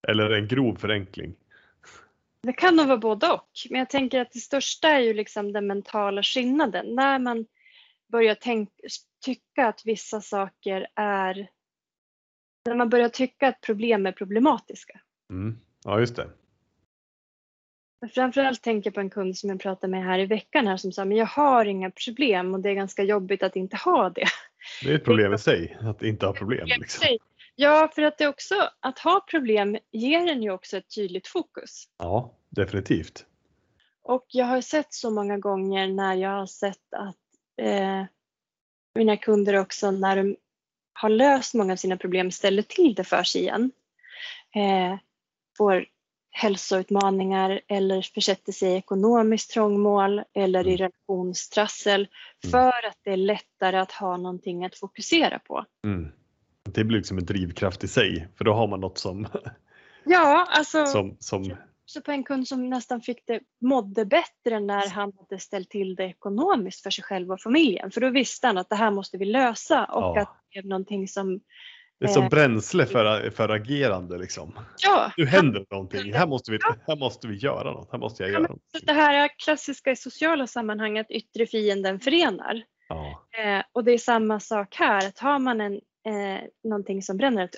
Eller 0.08 0.30
en 0.30 0.48
grov 0.48 0.76
förenkling. 0.76 1.34
Det 2.42 2.52
kan 2.52 2.76
nog 2.76 2.86
vara 2.86 2.98
både 2.98 3.32
och. 3.32 3.50
Men 3.70 3.78
jag 3.78 3.90
tänker 3.90 4.20
att 4.20 4.32
det 4.32 4.38
största 4.38 4.88
är 4.88 5.00
ju 5.00 5.14
liksom 5.14 5.52
den 5.52 5.66
mentala 5.66 6.22
skillnaden. 6.22 6.94
När 6.94 7.18
man 7.18 7.46
börjar 8.08 8.34
tänka, 8.34 8.72
tycka 9.24 9.68
att 9.68 9.82
vissa 9.84 10.20
saker 10.20 10.86
är... 10.94 11.48
När 12.64 12.74
man 12.76 12.88
börjar 12.88 13.08
tycka 13.08 13.48
att 13.48 13.60
problem 13.60 14.06
är 14.06 14.12
problematiska. 14.12 15.00
Mm. 15.30 15.58
Ja, 15.84 16.00
just 16.00 16.16
det. 16.16 16.30
Framförallt 18.08 18.62
tänker 18.62 18.90
jag 18.90 18.94
på 18.94 19.00
en 19.00 19.10
kund 19.10 19.38
som 19.38 19.50
jag 19.50 19.60
pratade 19.60 19.90
med 19.90 20.04
här 20.04 20.18
i 20.18 20.26
veckan 20.26 20.66
här 20.66 20.76
som 20.76 20.92
sa 20.92 21.04
men 21.04 21.16
jag 21.16 21.26
har 21.26 21.64
inga 21.64 21.90
problem 21.90 22.54
och 22.54 22.60
det 22.60 22.70
är 22.70 22.74
ganska 22.74 23.02
jobbigt 23.02 23.42
att 23.42 23.56
inte 23.56 23.76
ha 23.76 24.10
det. 24.10 24.26
Det 24.82 24.90
är 24.90 24.94
ett 24.94 25.04
problem 25.04 25.34
i 25.34 25.38
sig 25.38 25.78
att 25.80 26.02
inte 26.02 26.26
ha 26.26 26.32
problem. 26.32 26.68
Liksom. 26.78 27.18
Ja, 27.54 27.92
för 27.94 28.02
att 28.02 28.18
det 28.18 28.28
också, 28.28 28.54
att 28.80 28.98
ha 28.98 29.20
problem 29.30 29.78
ger 29.90 30.26
en 30.26 30.42
ju 30.42 30.50
också 30.50 30.76
ett 30.76 30.94
tydligt 30.94 31.28
fokus. 31.28 31.88
Ja, 31.98 32.34
definitivt. 32.48 33.26
Och 34.02 34.26
jag 34.28 34.46
har 34.46 34.60
sett 34.60 34.94
så 34.94 35.10
många 35.10 35.38
gånger 35.38 35.86
när 35.86 36.14
jag 36.14 36.30
har 36.30 36.46
sett 36.46 36.94
att 36.94 37.16
eh, 37.62 38.04
mina 38.94 39.16
kunder 39.16 39.56
också 39.56 39.90
när 39.90 40.16
de 40.16 40.36
har 40.92 41.08
löst 41.08 41.54
många 41.54 41.72
av 41.72 41.76
sina 41.76 41.96
problem 41.96 42.30
ställer 42.30 42.62
till 42.62 42.94
det 42.94 43.04
för 43.04 43.22
sig 43.22 43.40
igen. 43.40 43.70
Eh, 44.54 44.98
får 45.58 45.86
hälsoutmaningar 46.32 47.60
eller 47.68 48.02
försätter 48.02 48.52
sig 48.52 48.72
i 48.72 48.76
ekonomiskt 48.76 49.50
trångmål 49.50 50.22
eller 50.34 50.66
i 50.66 50.74
mm. 50.74 50.78
relationstrassel 50.78 52.00
mm. 52.00 52.50
för 52.50 52.86
att 52.86 52.98
det 53.04 53.10
är 53.10 53.16
lättare 53.16 53.78
att 53.78 53.92
ha 53.92 54.16
någonting 54.16 54.64
att 54.64 54.78
fokusera 54.78 55.38
på. 55.38 55.64
Mm. 55.84 56.12
Det 56.64 56.84
blir 56.84 56.98
liksom 56.98 57.18
en 57.18 57.26
drivkraft 57.26 57.84
i 57.84 57.88
sig 57.88 58.28
för 58.36 58.44
då 58.44 58.52
har 58.52 58.66
man 58.66 58.80
något 58.80 58.98
som 58.98 59.26
Ja, 60.04 60.46
alltså 60.50 60.86
som, 60.86 61.16
som... 61.20 61.56
så 61.86 62.00
på 62.00 62.10
en 62.10 62.24
kund 62.24 62.48
som 62.48 62.70
nästan 62.70 63.00
fick 63.00 63.26
det, 63.26 63.40
mådde 63.60 64.04
bättre 64.04 64.60
när 64.60 64.88
han 64.88 65.12
hade 65.18 65.38
ställt 65.40 65.70
till 65.70 65.94
det 65.94 66.04
ekonomiskt 66.04 66.82
för 66.82 66.90
sig 66.90 67.04
själv 67.04 67.30
och 67.30 67.40
familjen. 67.40 67.90
För 67.90 68.00
då 68.00 68.10
visste 68.10 68.46
han 68.46 68.58
att 68.58 68.68
det 68.68 68.76
här 68.76 68.90
måste 68.90 69.18
vi 69.18 69.24
lösa 69.24 69.84
och 69.84 70.16
ja. 70.16 70.20
att 70.20 70.36
det 70.52 70.58
är 70.58 70.62
någonting 70.62 71.08
som 71.08 71.40
det 72.02 72.08
är 72.08 72.12
som 72.12 72.22
eh, 72.22 72.28
bränsle 72.28 72.86
för, 72.86 73.30
för 73.30 73.48
agerande 73.48 74.18
liksom. 74.18 74.58
Ja. 74.82 75.12
Nu 75.16 75.26
händer 75.26 75.66
någonting, 75.70 76.12
här 76.12 76.26
måste, 76.26 76.50
vi, 76.50 76.58
här 76.86 76.96
måste 76.96 77.28
vi 77.28 77.36
göra 77.36 77.72
något, 77.72 77.92
här 77.92 77.98
måste 77.98 78.22
jag 78.22 78.32
göra 78.32 78.42
något. 78.42 78.60
Det 78.82 78.92
här 78.92 79.30
klassiska 79.44 79.90
i 79.90 79.96
sociala 79.96 80.46
sammanhang 80.46 80.98
att 80.98 81.10
yttre 81.10 81.46
fienden 81.46 82.00
förenar. 82.00 82.62
Ja. 82.88 83.26
Eh, 83.42 83.62
och 83.72 83.84
det 83.84 83.92
är 83.92 83.98
samma 83.98 84.40
sak 84.40 84.74
här, 84.74 85.08
att 85.08 85.18
har 85.18 85.38
man 85.38 85.60
en, 85.60 85.72
eh, 86.06 86.40
någonting 86.64 87.02
som 87.02 87.16
bränner, 87.16 87.50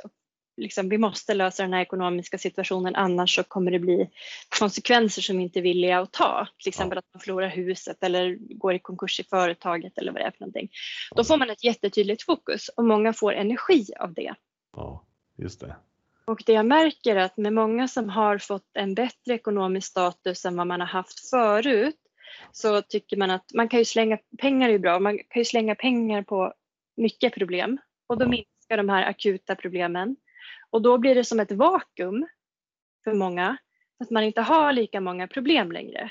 liksom, 0.56 0.88
vi 0.88 0.98
måste 0.98 1.34
lösa 1.34 1.62
den 1.62 1.72
här 1.72 1.80
ekonomiska 1.80 2.38
situationen 2.38 2.94
annars 2.94 3.34
så 3.34 3.42
kommer 3.42 3.70
det 3.70 3.78
bli 3.78 4.10
konsekvenser 4.58 5.22
som 5.22 5.36
vi 5.36 5.42
inte 5.42 5.58
är 5.58 5.62
villiga 5.62 6.00
att 6.00 6.12
ta. 6.12 6.48
Till 6.58 6.68
exempel 6.68 6.98
att 6.98 7.04
man 7.14 7.20
förlorar 7.20 7.48
huset 7.48 8.02
eller 8.02 8.36
går 8.40 8.74
i 8.74 8.78
konkurs 8.78 9.20
i 9.20 9.24
företaget 9.24 9.98
eller 9.98 10.12
vad 10.12 10.22
det 10.22 10.26
är 10.26 10.30
för 10.30 10.40
någonting. 10.40 10.68
Då 11.16 11.24
får 11.24 11.36
man 11.36 11.50
ett 11.50 11.64
jättetydligt 11.64 12.22
fokus 12.22 12.68
och 12.68 12.84
många 12.84 13.12
får 13.12 13.34
energi 13.34 13.86
av 14.00 14.14
det. 14.14 14.34
Ja, 14.76 15.04
just 15.38 15.60
det. 15.60 15.76
Och 16.26 16.42
det 16.46 16.52
jag 16.52 16.66
märker 16.66 17.16
är 17.16 17.20
att 17.20 17.36
med 17.36 17.52
många 17.52 17.88
som 17.88 18.08
har 18.08 18.38
fått 18.38 18.70
en 18.74 18.94
bättre 18.94 19.34
ekonomisk 19.34 19.88
status 19.88 20.44
än 20.44 20.56
vad 20.56 20.66
man 20.66 20.80
har 20.80 20.86
haft 20.86 21.30
förut 21.30 21.96
så 22.52 22.82
tycker 22.82 23.16
man 23.16 23.30
att 23.30 23.54
man 23.54 23.68
kan 23.68 23.78
ju 23.78 23.84
slänga 23.84 24.18
pengar 24.38 24.68
är 24.68 24.72
ju 24.72 24.78
bra, 24.78 24.98
man 24.98 25.18
kan 25.18 25.40
ju 25.40 25.44
slänga 25.44 25.74
pengar 25.74 26.22
på 26.22 26.52
mycket 26.96 27.34
problem 27.34 27.78
och 28.06 28.18
då 28.18 28.28
minskar 28.28 28.76
de 28.76 28.88
här 28.88 29.02
akuta 29.02 29.54
problemen. 29.54 30.16
Och 30.74 30.82
då 30.82 30.98
blir 30.98 31.14
det 31.14 31.24
som 31.24 31.40
ett 31.40 31.52
vakuum 31.52 32.26
för 33.04 33.14
många, 33.14 33.56
att 33.98 34.10
man 34.10 34.24
inte 34.24 34.40
har 34.40 34.72
lika 34.72 35.00
många 35.00 35.28
problem 35.28 35.72
längre. 35.72 36.10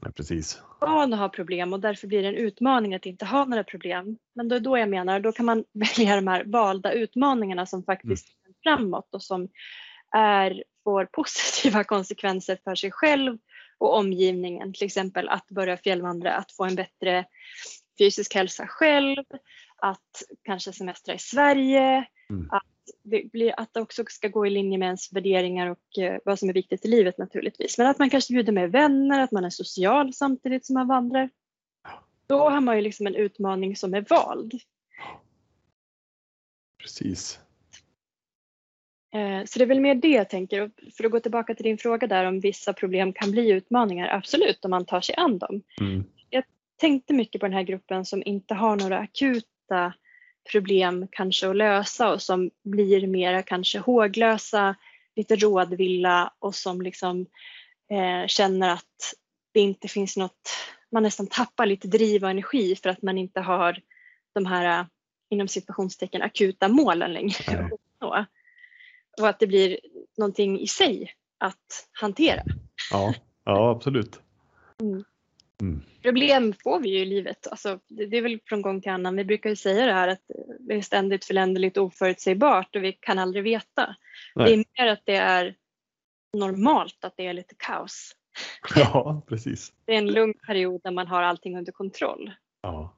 Ja, 0.00 0.10
precis. 0.10 0.62
Barn 0.80 1.12
har 1.12 1.28
problem 1.28 1.72
och 1.72 1.80
därför 1.80 2.06
blir 2.06 2.22
det 2.22 2.28
en 2.28 2.34
utmaning 2.34 2.94
att 2.94 3.06
inte 3.06 3.24
ha 3.24 3.44
några 3.44 3.64
problem. 3.64 4.18
Men 4.34 4.48
då 4.48 4.56
är 4.56 4.60
då 4.60 4.78
jag 4.78 4.88
menar, 4.88 5.20
då 5.20 5.32
kan 5.32 5.46
man 5.46 5.64
välja 5.72 6.16
de 6.16 6.26
här 6.26 6.44
valda 6.44 6.92
utmaningarna 6.92 7.66
som 7.66 7.84
faktiskt 7.84 8.26
mm. 8.28 8.54
är 8.54 8.70
framåt 8.70 9.08
och 9.14 9.22
som 9.22 9.48
är, 10.14 10.64
får 10.84 11.04
positiva 11.04 11.84
konsekvenser 11.94 12.58
för 12.64 12.74
sig 12.74 12.90
själv 12.90 13.38
och 13.78 13.96
omgivningen. 13.96 14.72
Till 14.72 14.86
exempel 14.86 15.28
att 15.28 15.48
börja 15.48 15.76
fjällvandra, 15.76 16.34
att 16.34 16.52
få 16.52 16.64
en 16.64 16.74
bättre 16.74 17.24
fysisk 17.98 18.34
hälsa 18.34 18.66
själv, 18.66 19.24
att 19.76 20.22
kanske 20.42 20.72
semestra 20.72 21.14
i 21.14 21.18
Sverige, 21.18 22.06
mm. 22.30 22.48
att 22.50 22.71
det, 23.02 23.32
blir, 23.32 23.60
att 23.60 23.74
det 23.74 23.80
också 23.80 24.04
ska 24.08 24.28
gå 24.28 24.46
i 24.46 24.50
linje 24.50 24.78
med 24.78 24.86
ens 24.86 25.12
värderingar 25.12 25.66
och 25.70 25.98
eh, 25.98 26.18
vad 26.24 26.38
som 26.38 26.48
är 26.48 26.52
viktigt 26.52 26.84
i 26.84 26.88
livet 26.88 27.18
naturligtvis. 27.18 27.78
Men 27.78 27.86
att 27.86 27.98
man 27.98 28.10
kanske 28.10 28.32
bjuder 28.32 28.52
med 28.52 28.72
vänner, 28.72 29.20
att 29.20 29.32
man 29.32 29.44
är 29.44 29.50
social 29.50 30.14
samtidigt 30.14 30.66
som 30.66 30.74
man 30.74 30.88
vandrar. 30.88 31.30
Då 32.26 32.48
har 32.48 32.60
man 32.60 32.76
ju 32.76 32.82
liksom 32.82 33.06
en 33.06 33.14
utmaning 33.14 33.76
som 33.76 33.94
är 33.94 34.06
vald. 34.08 34.52
Precis. 36.82 37.40
Eh, 39.14 39.44
så 39.44 39.58
det 39.58 39.64
är 39.64 39.66
väl 39.66 39.80
mer 39.80 39.94
det 39.94 40.08
jag 40.08 40.28
tänker. 40.28 40.60
Och 40.60 40.70
för 40.96 41.04
att 41.04 41.10
gå 41.10 41.20
tillbaka 41.20 41.54
till 41.54 41.64
din 41.64 41.78
fråga 41.78 42.06
där 42.06 42.24
om 42.24 42.40
vissa 42.40 42.72
problem 42.72 43.12
kan 43.12 43.30
bli 43.30 43.50
utmaningar. 43.50 44.08
Absolut, 44.08 44.64
om 44.64 44.70
man 44.70 44.84
tar 44.84 45.00
sig 45.00 45.14
an 45.18 45.38
dem. 45.38 45.62
Mm. 45.80 46.04
Jag 46.30 46.44
tänkte 46.76 47.14
mycket 47.14 47.40
på 47.40 47.46
den 47.46 47.56
här 47.56 47.62
gruppen 47.62 48.04
som 48.04 48.22
inte 48.26 48.54
har 48.54 48.76
några 48.76 48.98
akuta 48.98 49.92
problem 50.50 51.06
kanske 51.10 51.48
att 51.48 51.56
lösa 51.56 52.12
och 52.12 52.22
som 52.22 52.50
blir 52.64 53.06
mera 53.06 53.42
kanske 53.42 53.78
håglösa, 53.78 54.74
lite 55.16 55.36
rådvilla 55.36 56.32
och 56.38 56.54
som 56.54 56.82
liksom 56.82 57.26
eh, 57.90 58.26
känner 58.26 58.70
att 58.70 59.14
det 59.52 59.60
inte 59.60 59.88
finns 59.88 60.16
något, 60.16 60.50
man 60.92 61.02
nästan 61.02 61.26
tappar 61.26 61.66
lite 61.66 61.88
driv 61.88 62.24
och 62.24 62.30
energi 62.30 62.76
för 62.76 62.90
att 62.90 63.02
man 63.02 63.18
inte 63.18 63.40
har 63.40 63.80
de 64.34 64.46
här 64.46 64.86
inom 65.30 65.48
situationstecken 65.48 66.22
akuta 66.22 66.68
målen 66.68 67.12
längre. 67.12 67.70
och 69.20 69.28
att 69.28 69.38
det 69.38 69.46
blir 69.46 69.78
någonting 70.18 70.60
i 70.60 70.66
sig 70.66 71.14
att 71.38 71.88
hantera. 71.92 72.42
Ja, 72.92 73.14
ja 73.44 73.70
absolut. 73.70 74.20
Mm. 74.80 75.04
Mm. 75.62 75.82
Problem 76.02 76.54
får 76.62 76.80
vi 76.80 76.88
ju 76.88 76.98
i 76.98 77.04
livet. 77.04 77.46
Alltså, 77.46 77.80
det, 77.88 78.06
det 78.06 78.16
är 78.16 78.22
väl 78.22 78.40
från 78.44 78.62
gång 78.62 78.80
till 78.80 78.90
annan. 78.92 79.16
Vi 79.16 79.24
brukar 79.24 79.50
ju 79.50 79.56
säga 79.56 79.86
det 79.86 79.92
här 79.92 80.08
att 80.08 80.30
det 80.60 80.74
är 80.74 80.82
ständigt 80.82 81.24
föränderligt 81.24 81.76
oförutsägbart 81.76 82.76
och 82.76 82.84
vi 82.84 82.92
kan 82.92 83.18
aldrig 83.18 83.44
veta. 83.44 83.96
Nej. 84.34 84.46
Det 84.46 84.52
är 84.52 84.84
mer 84.84 84.92
att 84.92 85.02
det 85.04 85.16
är 85.16 85.56
normalt 86.32 87.04
att 87.04 87.16
det 87.16 87.26
är 87.26 87.32
lite 87.32 87.54
kaos. 87.58 88.16
Ja, 88.74 89.22
precis. 89.28 89.72
Det 89.84 89.92
är 89.94 89.98
en 89.98 90.12
lugn 90.12 90.34
period 90.46 90.80
när 90.84 90.90
man 90.90 91.06
har 91.06 91.22
allting 91.22 91.58
under 91.58 91.72
kontroll. 91.72 92.32
Ja, 92.62 92.96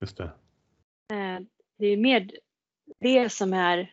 just 0.00 0.16
det. 0.16 0.24
Eh, 1.12 1.40
Det 1.78 1.86
är 1.86 1.96
mer 1.96 2.30
det 3.00 3.32
som 3.32 3.52
är 3.52 3.92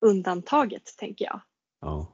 undantaget, 0.00 0.96
tänker 0.98 1.24
jag. 1.24 1.40
Ja, 1.80 2.12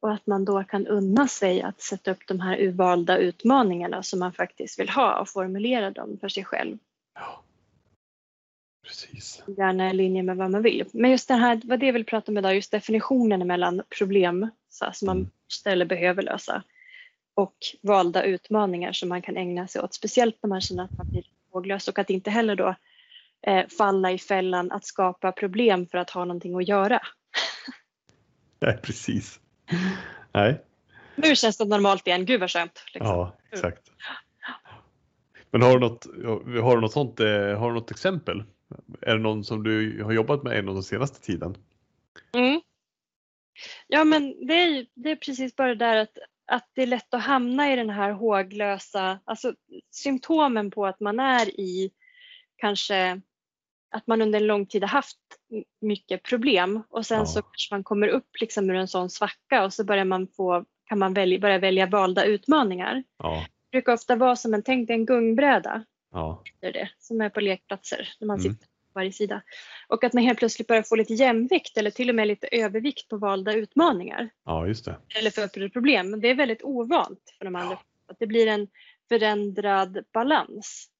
Och 0.00 0.12
att 0.12 0.26
man 0.26 0.44
då 0.44 0.64
kan 0.64 0.86
unna 0.86 1.28
sig 1.28 1.62
att 1.62 1.80
sätta 1.80 2.10
upp 2.10 2.26
de 2.26 2.40
här 2.40 2.58
urvalda 2.60 3.18
utmaningarna 3.18 4.02
som 4.02 4.18
man 4.18 4.32
faktiskt 4.32 4.78
vill 4.78 4.88
ha 4.88 5.20
och 5.20 5.28
formulera 5.28 5.90
dem 5.90 6.18
för 6.20 6.28
sig 6.28 6.44
själv. 6.44 6.78
ja. 7.14 7.42
Precis. 8.86 9.42
Gärna 9.46 9.90
i 9.90 9.94
linje 9.94 10.22
med 10.22 10.36
vad 10.36 10.50
man 10.50 10.62
vill. 10.62 10.84
Men 10.92 11.10
just 11.10 11.28
det 11.28 11.34
här, 11.34 11.60
vad 11.64 11.80
det 11.80 11.86
jag 11.86 11.92
vill 11.92 12.04
prata 12.04 12.32
om 12.32 12.38
idag, 12.38 12.54
just 12.54 12.70
definitionen 12.70 13.46
mellan 13.46 13.82
problem 13.98 14.48
så 14.68 14.86
som 14.92 15.06
man 15.06 15.16
Mm. 15.16 15.30
måste 15.46 15.70
eller 15.70 15.84
behöver 15.84 16.22
lösa 16.22 16.62
och 17.34 17.56
valda 17.82 18.22
utmaningar 18.22 18.92
som 18.92 19.08
man 19.08 19.22
kan 19.22 19.36
ägna 19.36 19.68
sig 19.68 19.82
åt. 19.82 19.94
Speciellt 19.94 20.36
när 20.42 20.48
man 20.48 20.60
känner 20.60 20.84
att 20.84 20.98
man 20.98 21.10
blir 21.10 21.24
håglös 21.52 21.88
och 21.88 21.98
att 21.98 22.10
inte 22.10 22.30
heller 22.30 22.56
då 22.56 22.74
eh, 23.46 23.66
falla 23.78 24.12
i 24.12 24.18
fällan 24.18 24.72
att 24.72 24.84
skapa 24.84 25.32
problem 25.32 25.86
för 25.86 25.98
att 25.98 26.10
ha 26.10 26.24
någonting 26.24 26.54
att 26.56 26.68
göra. 26.68 27.00
Nej, 28.60 28.78
precis. 28.82 29.40
Nej, 30.32 30.64
Nu 31.16 31.36
känns 31.36 31.56
det 31.56 31.64
normalt 31.64 32.06
igen, 32.06 32.24
gud 32.24 32.40
vad 32.40 32.50
skönt. 32.50 32.84
Liksom. 32.94 33.06
ja, 33.06 33.36
exakt. 33.52 33.90
Men 35.50 35.62
har 35.62 35.72
du 35.72 35.80
något, 35.80 36.06
har 36.62 36.74
du 36.74 36.80
något 36.80 36.92
sånt, 36.92 37.20
eh, 37.20 37.58
har 37.58 37.68
du 37.68 37.74
något 37.74 37.90
exempel? 37.90 38.44
Är 39.00 39.14
det 39.14 39.22
någon 39.22 39.44
som 39.44 39.62
du 39.62 40.02
har 40.04 40.12
jobbat 40.12 40.42
med 40.42 40.58
inom 40.58 40.74
den 40.74 40.82
senaste 40.82 41.20
tiden? 41.20 41.56
Mm. 42.34 42.60
Ja 43.86 44.04
men 44.04 44.46
det 44.46 44.54
är, 44.54 44.86
det 44.94 45.10
är 45.10 45.16
precis 45.16 45.56
bara 45.56 45.68
det 45.68 45.74
där 45.74 45.96
att, 45.96 46.18
att 46.46 46.70
det 46.74 46.82
är 46.82 46.86
lätt 46.86 47.14
att 47.14 47.22
hamna 47.22 47.72
i 47.72 47.76
den 47.76 47.90
här 47.90 48.12
håglösa, 48.12 49.20
alltså 49.24 49.54
symptomen 49.90 50.70
på 50.70 50.86
att 50.86 51.00
man 51.00 51.20
är 51.20 51.60
i 51.60 51.90
kanske 52.56 53.20
att 53.90 54.06
man 54.06 54.22
under 54.22 54.40
en 54.40 54.46
lång 54.46 54.66
tid 54.66 54.82
har 54.82 54.88
haft 54.88 55.18
mycket 55.80 56.22
problem 56.22 56.82
och 56.88 57.06
sen 57.06 57.18
Ja. 57.18 57.26
så 57.26 57.42
kanske 57.42 57.74
man 57.74 57.84
kommer 57.84 58.08
upp 58.08 58.28
liksom 58.40 58.70
ur 58.70 58.74
en 58.76 58.88
sån 58.88 59.10
svacka 59.10 59.64
och 59.64 59.72
så 59.72 59.84
börjar 59.84 60.04
man 60.04 60.28
få, 60.28 60.64
kan 60.84 60.98
man 60.98 61.14
välja, 61.14 61.38
börja 61.38 61.58
välja 61.58 61.86
valda 61.86 62.24
utmaningar. 62.24 63.02
Ja, 63.18 63.46
Det 63.70 63.70
brukar 63.76 63.92
ofta 63.92 64.16
vara 64.16 64.36
som 64.36 64.54
en, 64.54 64.62
tänk 64.62 64.90
en 64.90 65.06
gungbräda 65.06 65.84
ja, 66.12 66.42
det, 66.60 66.88
som 66.98 67.20
är 67.20 67.28
på 67.28 67.40
lekplatser 67.40 68.14
där 68.20 68.26
man 68.26 68.40
Mm. 68.40 68.52
sitter 68.52 68.66
på 68.66 68.72
varje 68.94 69.12
sida. 69.12 69.42
Och 69.88 70.04
att 70.04 70.12
man 70.12 70.22
helt 70.24 70.38
plötsligt 70.38 70.68
börjar 70.68 70.82
få 70.82 70.96
lite 70.96 71.14
jämvikt 71.14 71.76
eller 71.78 71.90
till 71.90 72.08
och 72.08 72.14
med 72.14 72.28
lite 72.28 72.46
övervikt 72.46 73.08
på 73.08 73.16
valda 73.16 73.52
utmaningar 73.52 74.28
ja, 74.44 74.66
just 74.66 74.84
det. 74.84 74.96
eller 75.18 75.30
för 75.30 75.68
problem. 75.68 76.10
Men 76.10 76.20
det 76.20 76.28
är 76.28 76.34
väldigt 76.34 76.62
ovant 76.62 77.34
för 77.38 77.44
de 77.44 77.56
andra. 77.56 77.78
Att 78.08 78.18
det 78.18 78.26
blir 78.26 78.46
en 78.46 78.68
förändrad 79.08 80.04
balans. 80.12 80.90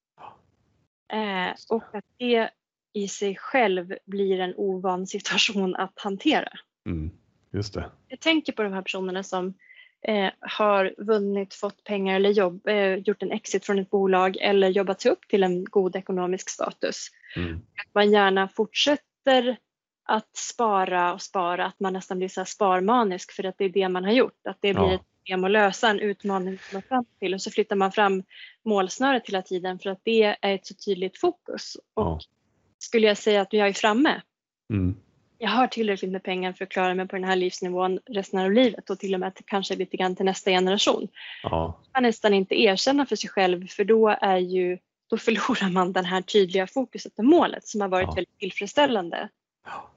Eh, 1.12 1.54
och 1.68 1.94
att 1.94 2.04
det 2.18 2.50
i 2.96 3.08
sig 3.08 3.36
själv 3.36 3.94
blir 4.04 4.40
en 4.40 4.54
ovan 4.56 5.06
situation 5.06 5.76
att 5.76 5.92
hantera. 5.96 6.48
Mm, 6.86 7.10
just 7.52 7.74
det. 7.74 7.90
Jag 8.08 8.20
tänker 8.20 8.52
på 8.52 8.62
de 8.62 8.72
här 8.72 8.82
personerna 8.82 9.22
som 9.22 9.54
eh, 10.02 10.30
har 10.40 10.94
vunnit, 10.98 11.54
fått 11.54 11.84
pengar 11.84 12.16
eller 12.16 12.30
jobb, 12.30 12.66
eh, 12.68 12.94
gjort 12.94 13.22
en 13.22 13.30
exit 13.32 13.64
från 13.66 13.78
ett 13.78 13.90
bolag 13.90 14.36
eller 14.36 14.68
jobbat 14.68 15.00
sig 15.00 15.10
upp 15.10 15.28
till 15.28 15.42
en 15.42 15.64
god 15.64 15.96
ekonomisk 15.96 16.50
status. 16.50 17.06
Mm, 17.36 17.54
Att 17.56 17.94
man 17.94 18.10
gärna 18.12 18.48
fortsätter 18.48 19.56
att 20.08 20.36
spara 20.36 21.14
och 21.14 21.22
spara, 21.22 21.66
att 21.66 21.80
man 21.80 21.92
nästan 21.92 22.18
blir 22.18 22.28
så 22.28 22.44
sparmanisk 22.44 23.32
för 23.32 23.44
att 23.44 23.58
det 23.58 23.64
är 23.64 23.68
det 23.68 23.88
man 23.88 24.04
har 24.04 24.12
gjort. 24.12 24.46
Att 24.48 24.58
det 24.60 24.74
blir 24.74 24.84
Ja. 24.84 24.94
ett 24.94 25.02
problem 25.24 25.44
att 25.44 25.50
lösa, 25.50 25.88
en 25.90 26.00
utmaning 26.00 26.54
att 26.54 26.70
komma 26.70 26.82
fram 26.82 27.04
till 27.20 27.34
och 27.34 27.42
så 27.42 27.50
flyttar 27.50 27.76
man 27.76 27.92
fram 27.92 28.22
målsnöret 28.64 29.28
hela 29.28 29.42
tiden 29.42 29.78
för 29.78 29.90
att 29.90 30.00
det 30.02 30.22
är 30.42 30.54
ett 30.54 30.66
så 30.66 30.74
tydligt 30.74 31.18
fokus. 31.20 31.76
Och 31.94 32.02
Ja. 32.04 32.20
Skulle 32.78 33.06
jag 33.06 33.18
säga 33.18 33.40
att 33.40 33.52
jag 33.52 33.68
är 33.68 33.72
framme, 33.72 34.22
mm, 34.72 34.96
jag 35.38 35.50
har 35.50 35.66
tillräckligt 35.66 36.12
med 36.12 36.22
pengar 36.22 36.52
för 36.52 36.64
att 36.64 36.70
klara 36.70 36.94
mig 36.94 37.08
på 37.08 37.16
den 37.16 37.24
här 37.24 37.36
livsnivån 37.36 38.00
resten 38.06 38.40
av 38.40 38.52
livet 38.52 38.90
och 38.90 38.98
till 38.98 39.14
och 39.14 39.20
med 39.20 39.32
kanske 39.46 39.76
lite 39.76 39.96
grann 39.96 40.16
till 40.16 40.24
nästa 40.24 40.50
generation. 40.50 41.08
ja, 41.42 41.80
Man 41.94 42.02
nästan 42.02 42.34
inte 42.34 42.60
erkänna 42.60 43.06
för 43.06 43.16
sig 43.16 43.30
själv 43.30 43.66
för 43.68 43.84
då 43.84 44.08
är 44.08 44.36
ju 44.38 44.78
då 45.10 45.16
förlorar 45.18 45.70
man 45.70 45.92
den 45.92 46.04
här 46.04 46.22
tydliga 46.22 46.66
fokuset 46.66 47.14
på 47.16 47.22
målet 47.22 47.66
som 47.68 47.80
har 47.80 47.88
varit 47.88 48.06
Ja. 48.08 48.14
väldigt 48.14 48.38
tillfredsställande. 48.38 49.28
Ja. 49.64 49.90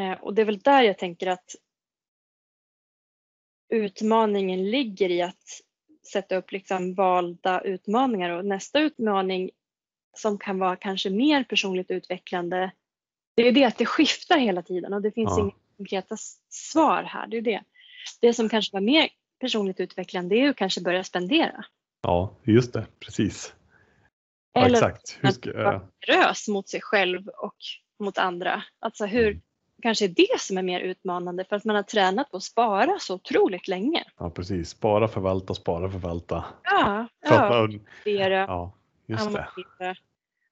Eh, 0.00 0.20
Och 0.20 0.34
det 0.34 0.42
är 0.42 0.46
väl 0.46 0.58
där 0.58 0.82
jag 0.82 0.98
tänker 0.98 1.26
att 1.26 1.54
utmaningen 3.68 4.70
ligger 4.70 5.10
i 5.10 5.22
att 5.22 5.44
sätta 6.12 6.36
upp 6.36 6.52
liksom 6.52 6.94
valda 6.94 7.60
utmaningar 7.60 8.30
och 8.30 8.44
nästa 8.44 8.78
utmaning 8.80 9.50
som 10.18 10.38
kan 10.38 10.58
vara 10.58 10.76
kanske 10.76 11.10
mer 11.10 11.44
personligt 11.44 11.90
utvecklande 11.90 12.70
det 13.36 13.48
är 13.48 13.52
det 13.52 13.64
att 13.64 13.78
det 13.78 13.86
skiftar 13.86 14.38
hela 14.38 14.62
tiden 14.62 14.92
och 14.92 15.02
det 15.02 15.10
finns 15.12 15.30
Ja. 15.36 15.40
inga 15.40 15.52
konkreta 15.76 16.16
svar 16.48 17.02
här. 17.02 17.26
Det 17.26 17.36
är 17.36 17.42
det. 17.42 17.62
Det 18.20 18.32
som 18.34 18.48
kanske 18.48 18.72
var 18.76 18.80
mer 18.80 19.08
personligt 19.40 19.80
utvecklande 19.80 20.36
är 20.36 20.48
att 20.48 20.56
kanske 20.56 20.80
börja 20.80 21.04
spendera. 21.04 21.64
ja, 22.02 22.34
just 22.44 22.72
det. 22.72 22.86
Precis. 23.00 23.54
Ja, 24.52 24.64
Eller 24.64 24.74
exakt. 24.78 25.18
Hur 25.20 25.28
att 25.28 25.34
ska, 25.34 25.52
vara 25.52 25.80
generös 26.06 26.48
mot 26.48 26.68
sig 26.68 26.80
själv 26.80 27.28
och 27.28 27.56
mot 28.00 28.18
andra. 28.18 28.62
Alltså 28.78 29.06
hur, 29.06 29.26
Mm. 29.28 29.40
kanske 29.82 30.04
är 30.04 30.08
det 30.08 30.40
som 30.40 30.58
är 30.58 30.62
mer 30.62 30.80
utmanande 30.80 31.44
för 31.44 31.56
att 31.56 31.64
man 31.64 31.76
har 31.76 31.82
tränat 31.82 32.30
på 32.30 32.36
att 32.36 32.42
spara 32.42 32.98
så 32.98 33.14
otroligt 33.14 33.68
länge. 33.68 34.04
ja, 34.18 34.30
precis. 34.30 34.68
Spara, 34.70 35.08
förvalta, 35.08 35.54
spara, 35.54 35.90
förvalta. 35.90 36.44
Ja, 36.64 37.06
För 37.26 37.34
att 37.34 37.40
ja, 37.52 37.60
man, 37.62 37.80
ja 38.04 38.72
just 39.06 39.32
det. 39.32 39.48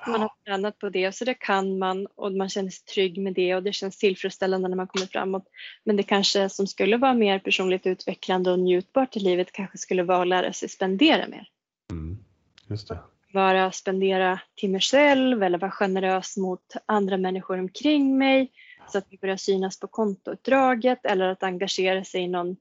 Man 0.06 0.20
har 0.20 0.30
tränat 0.44 0.78
på 0.78 0.88
det 0.88 1.12
så 1.12 1.24
det 1.24 1.34
kan 1.34 1.78
man 1.78 2.06
och 2.06 2.32
man 2.32 2.48
känner 2.48 2.70
sig 2.70 2.84
trygg 2.84 3.18
med 3.18 3.34
det 3.34 3.54
och 3.54 3.62
det 3.62 3.72
känns 3.72 3.98
tillfredsställande 3.98 4.68
när 4.68 4.76
man 4.76 4.86
kommer 4.86 5.06
framåt. 5.06 5.44
Men 5.84 5.96
det 5.96 6.02
kanske 6.02 6.48
som 6.48 6.66
skulle 6.66 6.96
vara 6.96 7.14
mer 7.14 7.38
personligt 7.38 7.86
utvecklande 7.86 8.50
och 8.50 8.58
njutbart 8.58 9.16
i 9.16 9.20
livet 9.20 9.52
kanske 9.52 9.78
skulle 9.78 10.02
vara 10.02 10.22
att 10.22 10.28
lära 10.28 10.52
sig 10.52 10.68
spendera 10.68 11.28
mer. 11.28 11.48
Mm, 11.90 12.18
just 12.66 12.88
det. 12.88 12.98
Vara 13.32 13.72
spendera 13.72 14.40
till 14.54 14.70
mig 14.70 14.80
själv 14.80 15.42
eller 15.42 15.58
vara 15.58 15.70
generös 15.70 16.36
mot 16.36 16.72
andra 16.86 17.16
människor 17.16 17.58
omkring 17.58 18.18
mig 18.18 18.52
så 18.88 18.98
att 18.98 19.10
det 19.10 19.20
börjar 19.20 19.36
synas 19.36 19.80
på 19.80 19.86
kontoutdraget 19.86 21.04
eller 21.04 21.28
att 21.28 21.42
engagera 21.42 22.04
sig 22.04 22.22
i 22.22 22.28
någon 22.28 22.56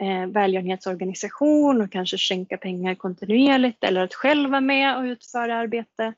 eh, 0.00 0.26
välgörenhetsorganisation 0.26 1.80
och 1.80 1.92
kanske 1.92 2.18
skänka 2.18 2.56
pengar 2.56 2.94
kontinuerligt 2.94 3.84
eller 3.84 4.00
att 4.00 4.14
själv 4.14 4.50
vara 4.50 4.60
med 4.60 4.96
och 4.96 5.02
utföra 5.02 5.56
arbete 5.56 6.14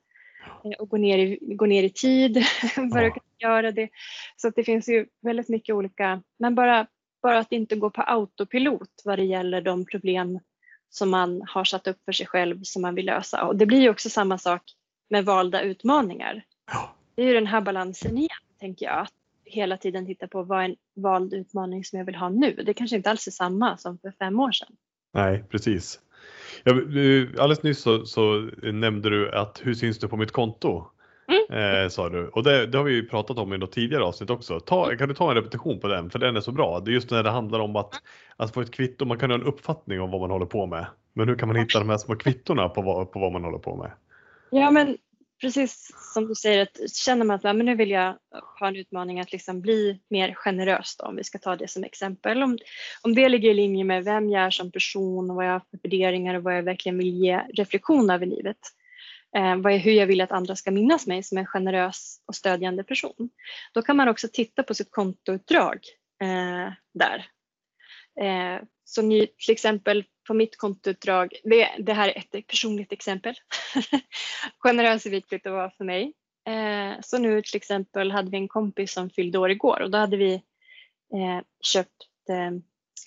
och 0.78 0.88
gå 0.88 0.96
ner 0.96 1.18
i, 1.18 1.38
gå 1.40 1.66
ner 1.66 1.82
i 1.82 1.90
tid 1.90 2.44
för 2.74 3.04
att 3.04 3.12
kunna 3.12 3.38
göra 3.38 3.72
det. 3.72 3.88
Så 4.36 4.50
det 4.50 4.64
finns 4.64 4.88
ju 4.88 5.06
väldigt 5.22 5.48
mycket 5.48 5.74
olika, 5.74 6.22
men 6.38 6.54
bara, 6.54 6.86
bara 7.22 7.38
att 7.38 7.52
inte 7.52 7.76
gå 7.76 7.90
på 7.90 8.02
autopilot 8.02 9.02
vad 9.04 9.18
det 9.18 9.24
gäller 9.24 9.60
de 9.60 9.86
problem 9.86 10.40
som 10.90 11.10
man 11.10 11.42
har 11.48 11.64
satt 11.64 11.86
upp 11.86 12.04
för 12.04 12.12
sig 12.12 12.26
själv 12.26 12.62
som 12.62 12.82
man 12.82 12.94
vill 12.94 13.06
lösa. 13.06 13.44
Och 13.44 13.56
det 13.56 13.66
blir 13.66 13.80
ju 13.80 13.90
också 13.90 14.10
samma 14.10 14.38
sak 14.38 14.62
med 15.10 15.24
valda 15.24 15.60
utmaningar. 15.60 16.44
Det 17.14 17.22
är 17.22 17.26
ju 17.26 17.34
den 17.34 17.46
här 17.46 17.60
balansen 17.60 18.18
igen. 18.18 18.28
tänker 18.60 18.86
jag. 18.86 18.98
Att 18.98 19.12
hela 19.44 19.76
tiden 19.76 20.06
titta 20.06 20.28
på 20.28 20.42
vad 20.42 20.60
är 20.60 20.64
en 20.64 20.76
vald 20.94 21.34
utmaning 21.34 21.84
som 21.84 21.98
jag 21.98 22.06
vill 22.06 22.14
ha 22.14 22.28
nu. 22.28 22.52
Det 22.52 22.74
kanske 22.74 22.96
inte 22.96 23.10
alls 23.10 23.26
är 23.26 23.30
samma 23.30 23.76
som 23.76 23.98
för 23.98 24.12
fem 24.18 24.40
år 24.40 24.52
sedan. 24.52 24.76
Nej, 25.14 25.44
precis. 25.50 26.00
Ja, 26.64 26.72
alldeles 27.42 27.62
nyss 27.62 27.80
så, 27.80 28.06
så 28.06 28.50
nämnde 28.62 29.10
du 29.10 29.30
att 29.30 29.60
hur 29.64 29.74
syns 29.74 29.98
du 29.98 30.08
på 30.08 30.16
mitt 30.16 30.32
konto? 30.32 30.84
Mm. 31.28 31.84
Eh, 31.84 31.88
sa 31.88 32.08
du. 32.08 32.28
Och 32.28 32.42
det, 32.42 32.66
det, 32.66 32.78
har 32.78 32.84
vi 32.84 32.92
ju 32.92 33.08
pratat 33.08 33.38
om 33.38 33.52
i 33.52 33.58
något 33.58 33.72
tidigare 33.72 34.04
avsnitt 34.04 34.30
också. 34.30 34.60
Ta, 34.60 34.84
mm. 34.84 34.98
kan 34.98 35.08
du 35.08 35.14
ta 35.14 35.30
en 35.30 35.36
repetition 35.36 35.80
på 35.80 35.88
den? 35.88 36.10
För 36.10 36.18
den 36.18 36.36
är 36.36 36.40
så 36.40 36.52
bra. 36.52 36.80
Det 36.80 36.90
är 36.90 36.92
just 36.92 37.10
när 37.10 37.22
det 37.22 37.30
handlar 37.30 37.60
om 37.60 37.76
att, 37.76 38.02
att 38.36 38.54
få 38.54 38.60
ett 38.60 38.70
kvitto. 38.70 39.04
Man 39.04 39.18
kan 39.18 39.30
ha 39.30 39.38
en 39.38 39.44
uppfattning 39.44 40.00
om 40.00 40.10
vad 40.10 40.20
man 40.20 40.30
håller 40.30 40.46
på 40.46 40.66
med. 40.66 40.86
Men 41.12 41.28
hur 41.28 41.36
kan 41.36 41.48
man 41.48 41.56
hitta 41.56 41.78
de 41.78 41.88
här 41.88 41.98
små 41.98 42.16
kvittorna 42.16 42.68
på 42.68 42.82
vad, 42.82 43.12
på 43.12 43.18
vad 43.18 43.32
man 43.32 43.44
håller 43.44 43.58
på 43.58 43.76
med? 43.76 43.90
Ja, 44.50 44.70
men 44.70 44.96
precis 45.40 45.90
som 46.14 46.28
du 46.28 46.34
säger, 46.34 46.62
att 46.62 46.96
känner 46.96 47.24
man 47.24 47.34
att 47.34 47.42
men 47.42 47.66
nu 47.66 47.74
vill 47.74 47.90
jag 47.90 48.18
ha 48.60 48.68
en 48.68 48.76
utmaning 48.76 49.20
att 49.20 49.32
liksom 49.32 49.60
bli 49.60 50.00
mer 50.10 50.34
generös, 50.34 50.96
då, 50.96 51.04
om 51.04 51.16
vi 51.16 51.24
ska 51.24 51.38
ta 51.38 51.56
det 51.56 51.68
som 51.68 51.84
exempel. 51.84 52.42
Om, 52.42 52.58
om 53.02 53.14
det 53.14 53.28
ligger 53.28 53.50
i 53.50 53.54
linje 53.54 53.84
med 53.84 54.04
vem 54.04 54.30
jag 54.30 54.42
är 54.42 54.50
som 54.50 54.72
person 54.72 55.30
och 55.30 55.36
vad 55.36 55.46
jag 55.46 55.52
har 55.52 55.62
för 55.70 55.78
värderingar 55.82 56.34
och 56.34 56.42
vad 56.42 56.56
jag 56.56 56.62
verkligen 56.62 56.98
vill 56.98 57.14
ge 57.14 57.40
reflektion 57.54 58.10
över 58.10 58.26
livet. 58.26 58.58
Eh, 59.36 59.56
vad 59.56 59.72
är, 59.72 59.78
hur 59.78 59.92
jag 59.92 60.06
vill 60.06 60.20
att 60.20 60.32
andra 60.32 60.56
ska 60.56 60.70
minnas 60.70 61.06
mig 61.06 61.22
som 61.22 61.38
en 61.38 61.46
generös 61.46 62.20
och 62.26 62.34
stödjande 62.34 62.84
person. 62.84 63.30
Då 63.72 63.82
kan 63.82 63.96
man 63.96 64.08
också 64.08 64.28
titta 64.32 64.62
på 64.62 64.74
sitt 64.74 64.90
kontoutdrag 64.90 65.78
eh, 66.22 66.72
där. 66.94 67.26
Eh, 68.20 68.62
så 68.84 69.02
ni, 69.02 69.26
till 69.26 69.52
exempel 69.52 70.04
på 70.28 70.34
mitt 70.34 70.56
kontoutdrag, 70.56 71.32
det, 71.44 71.68
det 71.78 71.92
här 71.92 72.08
är 72.08 72.18
ett 72.18 72.46
personligt 72.46 72.92
exempel. 72.92 73.34
Generös 74.58 75.06
är 75.06 75.10
viktigt 75.10 75.46
att 75.46 75.52
vara 75.52 75.70
för 75.70 75.84
mig. 75.84 76.12
Eh, 76.48 77.00
så 77.02 77.18
nu 77.18 77.42
till 77.42 77.56
exempel 77.56 78.10
hade 78.10 78.30
vi 78.30 78.36
en 78.36 78.48
kompis 78.48 78.92
som 78.92 79.10
fyllde 79.10 79.38
år 79.38 79.50
igår 79.50 79.80
och 79.82 79.90
då 79.90 79.98
hade 79.98 80.16
vi 80.16 80.34
eh, 81.14 81.44
köpt 81.60 82.02
eh, 82.28 82.58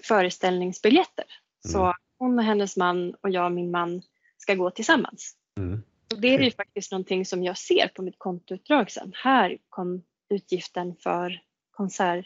föreställningsbiljetter. 0.04 1.26
Mm. 1.66 1.74
Så 1.74 1.94
hon 2.18 2.40
och 2.40 2.46
hennes 2.46 2.78
man 2.78 3.16
och 3.22 3.30
jag 3.30 3.46
och 3.46 3.52
min 3.52 3.72
man 3.72 4.02
ska 4.38 4.56
gå 4.56 4.72
tillsammans. 4.72 5.36
Mm. 5.58 5.84
Och 6.14 6.22
det 6.22 6.28
är 6.28 6.40
ju 6.40 6.52
faktiskt 6.52 6.92
någonting 6.92 7.26
som 7.26 7.44
jag 7.44 7.58
ser 7.58 7.88
på 7.88 8.02
mitt 8.02 8.20
kontoutdrag 8.20 8.92
sen. 8.92 9.14
Här 9.16 9.58
kom 9.70 10.04
utgiften 10.30 10.96
för 10.96 11.42
konsert 11.72 12.26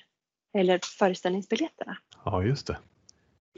eller 0.58 0.80
föreställningsbiljetterna. 0.84 1.98
Ja, 2.26 2.44
just 2.44 2.68
det. 2.68 2.78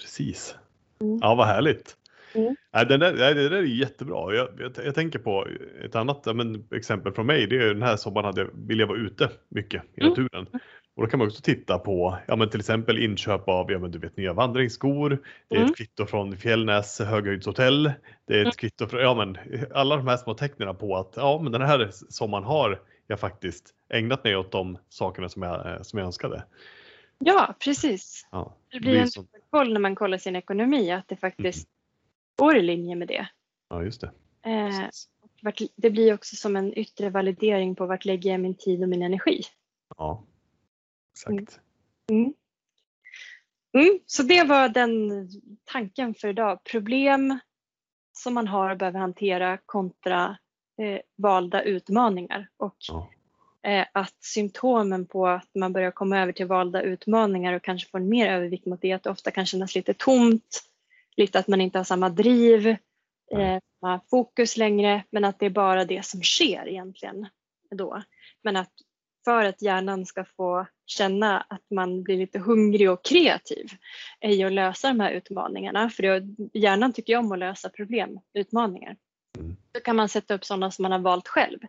Precis. 0.02 0.56
Mm. 1.02 1.20
Ja, 1.22 1.36
vad 1.36 1.48
härligt. 1.48 1.98
Mm. 2.36 2.56
Ja, 2.72 2.84
det, 2.84 2.98
där, 2.98 3.14
det 3.14 3.50
där 3.50 3.58
är 3.58 3.64
jättebra. 3.64 4.36
Jag, 4.36 4.50
jag, 4.60 4.72
jag, 4.86 4.96
tänker 4.96 5.20
på 5.20 5.48
ett 5.84 5.96
annat 5.96 6.36
men, 6.36 6.68
exempel 6.72 7.14
från 7.14 7.26
mig. 7.26 7.48
Det 7.48 7.56
är 7.56 7.74
den 7.74 7.84
här 7.84 7.98
sommaren 7.98 8.26
hade, 8.26 8.48
vill 8.54 8.80
jag 8.80 8.88
vara 8.88 8.98
ute 8.98 9.30
mycket 9.50 9.84
i 9.96 10.02
mm. 10.02 10.10
naturen. 10.10 10.48
Mm. 10.48 10.60
Och 10.96 11.04
då 11.04 11.10
kan 11.10 11.18
man 11.20 11.28
också 11.28 11.42
titta 11.42 11.80
på 11.80 12.18
ja, 12.28 12.36
men 12.36 12.50
till 12.50 12.60
exempel 12.60 12.98
inköp 12.98 13.50
av 13.50 13.72
ja, 13.72 13.80
men 13.80 13.92
du 13.92 14.00
vet, 14.00 14.18
nya 14.18 14.34
vandringsskor. 14.34 15.10
Det 15.48 15.56
är 15.56 15.60
mm. 15.60 15.70
ett 15.70 15.78
kvitto 15.78 16.06
från 16.06 16.38
Fjällnäs 16.38 17.00
höghöjdshotell. 17.00 17.84
Det 18.28 18.34
är 18.34 18.40
ett 18.40 18.44
mm. 18.44 18.52
kvitto 18.52 18.88
från 18.88 19.02
ja, 19.02 19.16
men, 19.16 19.38
alla 19.74 19.98
de 19.98 20.08
här 20.08 20.18
små 20.18 20.34
tecknen 20.34 20.76
på 20.76 20.98
att 20.98 21.14
ja, 21.16 21.40
men 21.44 21.52
den 21.52 21.62
här 21.62 21.90
sommaren 22.10 22.44
har 22.44 22.80
jag 23.08 23.20
faktiskt 23.20 23.74
ägnat 23.94 24.24
mig 24.24 24.36
åt 24.36 24.52
de 24.52 24.78
sakerna 24.90 25.30
som 25.30 25.42
jag, 25.42 25.86
som 25.86 26.00
jag 26.00 26.06
önskade. 26.06 26.44
Ja, 27.20 27.56
precis. 27.60 28.28
Ja, 28.32 28.58
det 28.72 28.80
blir, 28.80 28.92
det 28.94 29.02
blir 29.02 29.20
en 29.22 29.28
koll 29.50 29.74
när 29.74 29.80
man 29.80 29.96
kollar 29.96 30.18
sin 30.18 30.36
ekonomi 30.36 30.92
att 30.92 31.08
det 31.08 31.16
faktiskt 31.16 31.68
mm. 31.68 31.72
går 32.36 32.58
i 32.58 32.62
linje 32.62 32.96
med 32.96 33.08
det. 33.08 33.28
Ja, 33.70 33.84
just 33.84 34.02
det. 34.02 34.12
Eh, 34.42 34.90
det 35.76 35.90
blir 35.90 36.14
också 36.14 36.36
som 36.36 36.56
en 36.56 36.78
yttre 36.78 37.10
validering 37.10 37.76
på 37.76 37.86
vart 37.86 38.06
lägger 38.06 38.32
jag 38.32 38.40
min 38.40 38.56
tid 38.56 38.84
och 38.84 38.90
min 38.90 39.02
energi. 39.02 39.42
Ja, 39.98 40.24
exakt. 41.14 41.60
Mm. 42.10 42.24
Mm. 42.24 42.34
mm. 43.74 44.00
Så 44.06 44.24
det 44.24 44.44
var 44.44 44.70
den 44.70 45.12
tanken 45.66 46.14
för 46.14 46.28
idag. 46.28 46.64
Problem 46.64 47.40
som 48.12 48.34
man 48.34 48.48
har 48.48 48.70
och 48.70 48.78
behöver 48.78 49.00
hantera 49.00 49.58
kontra 49.66 50.38
eh, 50.82 51.00
valda 51.16 51.62
utmaningar. 51.62 52.50
Och 52.58 52.76
ja. 52.88 53.10
Eh, 53.64 53.86
att 53.92 54.24
symptomen 54.24 55.06
på 55.06 55.28
att 55.28 55.50
man 55.56 55.74
börjar 55.74 55.92
komma 55.92 56.20
över 56.20 56.32
till 56.32 56.46
valda 56.46 56.82
utmaningar 56.82 57.54
och 57.54 57.64
kanske 57.64 57.90
får 57.90 58.00
en 58.00 58.10
mer 58.10 58.32
övervikt 58.32 58.66
mot 58.66 58.82
det, 58.82 58.92
att 58.92 59.04
det 59.04 59.10
ofta 59.10 59.32
kan 59.32 59.46
kännas 59.46 59.76
lite 59.76 59.94
tomt, 59.94 60.64
lite 61.18 61.40
att 61.40 61.48
man 61.48 61.62
inte 61.62 61.80
har 61.80 61.84
samma 61.84 62.10
driv, 62.10 62.68
eh, 62.68 63.60
samma 63.80 64.02
fokus 64.10 64.58
längre, 64.58 65.04
men 65.10 65.26
att 65.26 65.40
det 65.40 65.46
är 65.46 65.50
bara 65.50 65.86
det 65.86 66.06
som 66.06 66.22
sker 66.22 66.68
egentligen 66.68 67.28
då. 67.72 68.02
Men 68.44 68.58
att 68.58 68.72
för 69.26 69.46
att 69.46 69.62
hjärnan 69.62 70.06
ska 70.06 70.26
få 70.26 70.68
känna 70.86 71.42
att 71.42 71.64
man 71.72 72.04
blir 72.04 72.18
lite 72.18 72.40
hungrig 72.40 72.92
och 72.92 73.06
kreativ 73.06 73.66
i 74.22 74.44
att 74.44 74.52
lösa 74.52 74.88
de 74.88 75.00
här 75.00 75.12
utmaningarna, 75.12 75.90
för 75.90 76.24
hjärnan 76.54 76.94
tycker 76.94 77.14
ju 77.14 77.20
om 77.20 77.32
att 77.32 77.40
lösa 77.40 77.70
problem, 77.70 78.20
utmaningar. 78.34 78.96
Mm. 79.38 79.56
Då 79.72 79.80
kan 79.80 79.96
man 79.96 80.10
sätta 80.10 80.34
upp 80.34 80.46
sådana 80.46 80.72
som 80.72 80.84
man 80.84 80.92
har 80.92 81.00
valt 81.00 81.28
själv. 81.28 81.60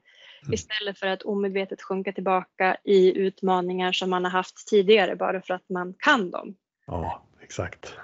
Mm. 0.42 0.54
Istället 0.54 0.98
för 0.98 1.06
att 1.06 1.22
omedvetet 1.22 1.82
sjunka 1.82 2.12
tillbaka 2.12 2.76
i 2.84 3.18
utmaningar 3.18 3.92
som 3.92 4.10
man 4.10 4.24
har 4.24 4.30
haft 4.30 4.68
tidigare 4.68 5.16
bara 5.16 5.42
för 5.42 5.54
att 5.54 5.68
man 5.68 5.94
kan 5.98 6.30
dem. 6.30 6.54
Ja, 6.86 7.22
exakt. 7.40 7.94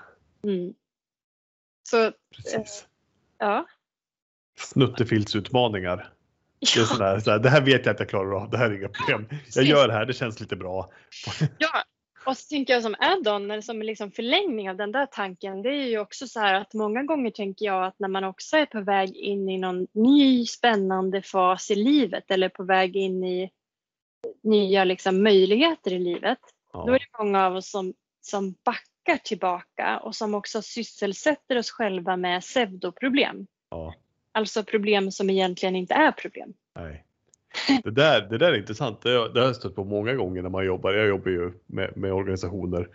Mm. 0.42 0.74
Så, 1.82 2.12
Precis. 2.36 2.86
Eh, 3.42 3.46
ja. 3.46 3.66
Snuttefiltsutmaningar. 4.58 6.10
Det, 6.74 6.80
är 6.80 6.84
sådär, 6.84 7.20
sådär, 7.20 7.38
det 7.38 7.50
här 7.50 7.60
vet 7.60 7.86
jag 7.86 7.92
att 7.92 8.00
jag 8.00 8.08
klarar 8.08 8.42
av, 8.42 8.50
det 8.50 8.58
här 8.58 8.70
är 8.70 8.74
inga 8.74 8.88
problem. 8.88 9.28
Jag 9.54 9.64
gör 9.64 9.88
det 9.88 9.94
här, 9.94 10.06
det 10.06 10.14
känns 10.14 10.40
lite 10.40 10.56
bra. 10.56 10.92
Ja, 11.58 11.84
och 12.26 12.36
så 12.36 12.48
tänker 12.48 12.72
jag 12.72 12.82
som 12.82 12.94
add-on, 12.98 13.50
eller 13.50 13.62
som 13.62 13.82
liksom 13.82 14.10
förlängning 14.10 14.70
av 14.70 14.76
den 14.76 14.92
där 14.92 15.06
tanken, 15.06 15.62
det 15.62 15.68
är 15.68 15.86
ju 15.86 15.98
också 15.98 16.28
så 16.28 16.40
här 16.40 16.54
att 16.54 16.74
många 16.74 17.02
gånger 17.02 17.30
tänker 17.30 17.66
jag 17.66 17.84
att 17.84 17.98
när 17.98 18.08
man 18.08 18.24
också 18.24 18.56
är 18.56 18.66
på 18.66 18.80
väg 18.80 19.16
in 19.16 19.48
i 19.48 19.58
någon 19.58 19.86
ny 19.92 20.46
spännande 20.46 21.22
fas 21.22 21.70
i 21.70 21.74
livet 21.74 22.30
eller 22.30 22.48
på 22.48 22.64
väg 22.64 22.96
in 22.96 23.24
i 23.24 23.50
nya 24.42 24.84
liksom 24.84 25.22
möjligheter 25.22 25.92
i 25.92 25.98
livet, 25.98 26.38
ja. 26.72 26.84
då 26.86 26.92
är 26.92 26.98
det 26.98 27.18
många 27.18 27.46
av 27.46 27.56
oss 27.56 27.70
som, 27.70 27.94
som 28.20 28.54
backar 28.64 29.16
tillbaka 29.24 29.98
och 29.98 30.14
som 30.14 30.34
också 30.34 30.62
sysselsätter 30.62 31.58
oss 31.58 31.70
själva 31.70 32.16
med 32.16 32.40
pseudoproblem. 32.40 33.46
Ja. 33.70 33.94
Alltså 34.32 34.64
problem 34.64 35.10
som 35.10 35.30
egentligen 35.30 35.76
inte 35.76 35.94
är 35.94 36.12
problem. 36.12 36.54
Nej. 36.74 37.04
Det 37.84 37.90
där, 37.90 38.20
det 38.30 38.38
där 38.38 38.52
är 38.52 38.58
intressant. 38.58 39.02
Det, 39.02 39.10
det 39.10 39.40
har 39.40 39.46
jag 39.46 39.56
stött 39.56 39.74
på 39.74 39.84
många 39.84 40.14
gånger 40.14 40.42
när 40.42 40.50
man 40.50 40.66
jobbar. 40.66 40.92
Jag 40.92 41.08
jobbar 41.08 41.30
ju 41.30 41.52
med, 41.66 41.96
med 41.96 42.12
organisationer 42.12 42.88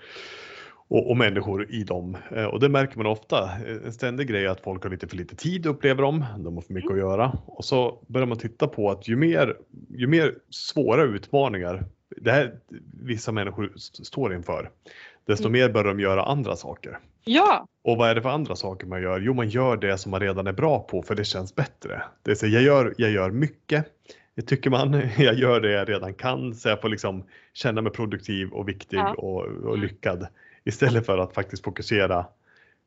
och, 0.87 1.09
och, 1.09 1.17
människor 1.17 1.71
i 1.71 1.83
dem. 1.83 2.17
Eh, 2.35 2.45
och 2.45 2.59
det 2.59 2.69
märker 2.69 2.97
man 2.97 3.05
ofta. 3.05 3.49
En 3.85 3.93
ständig 3.93 4.27
grej 4.27 4.45
är 4.45 4.49
att 4.49 4.61
folk 4.61 4.83
har 4.83 4.89
lite 4.89 5.07
för 5.07 5.17
lite 5.17 5.35
tid 5.35 5.65
upplever 5.65 6.03
de. 6.03 6.25
De 6.37 6.55
har 6.55 6.61
för 6.61 6.73
mycket 6.73 6.91
att 6.91 6.97
göra. 6.97 7.31
Och 7.45 7.65
så 7.65 8.03
börjar 8.07 8.27
man 8.27 8.37
titta 8.37 8.67
på 8.67 8.91
att 8.91 9.07
ju 9.07 9.15
mer, 9.15 9.57
ju 9.89 10.07
mer 10.07 10.35
svåra 10.49 11.03
utmaningar 11.03 11.85
det 12.21 12.31
här 12.31 12.55
vissa 13.03 13.31
människor 13.31 13.73
står 13.75 14.33
inför, 14.33 14.69
desto 15.25 15.47
mm. 15.47 15.51
mer 15.51 15.69
börjar 15.69 15.87
de 15.87 15.99
göra 15.99 16.23
andra 16.23 16.55
saker. 16.55 16.99
Ja. 17.23 17.67
Och 17.83 17.97
vad 17.97 18.09
är 18.09 18.15
det 18.15 18.21
för 18.21 18.29
andra 18.29 18.55
saker 18.55 18.87
man 18.87 19.01
gör? 19.01 19.19
Jo, 19.19 19.33
man 19.33 19.49
gör 19.49 19.77
det 19.77 19.97
som 19.97 20.11
man 20.11 20.19
redan 20.19 20.47
är 20.47 20.53
bra 20.53 20.79
på 20.79 21.01
för 21.01 21.15
det 21.15 21.23
känns 21.23 21.55
bättre. 21.55 22.01
Det 22.23 22.31
är 22.31 22.35
så, 22.35 22.47
jag, 22.47 22.63
gör, 22.63 22.93
jag 22.97 23.11
gör 23.11 23.31
mycket 23.31 23.85
det 24.39 24.45
tycker 24.45 24.69
man. 24.69 24.93
Jag 25.17 25.35
gör 25.35 25.61
det 25.61 25.71
jag 25.71 25.89
redan 25.89 26.13
kan 26.13 26.55
så 26.55 26.69
jag 26.69 26.81
får 26.81 26.89
liksom 26.89 27.25
känna 27.53 27.81
mig 27.81 27.91
produktiv 27.91 28.49
och 28.49 28.69
viktig 28.69 28.97
ja. 28.97 29.13
och, 29.13 29.45
och, 29.45 29.75
mm. 29.75 29.81
lyckad 29.81 30.27
istället 30.63 31.05
för 31.05 31.17
att 31.17 31.33
faktiskt 31.33 31.63
fokusera 31.63 32.25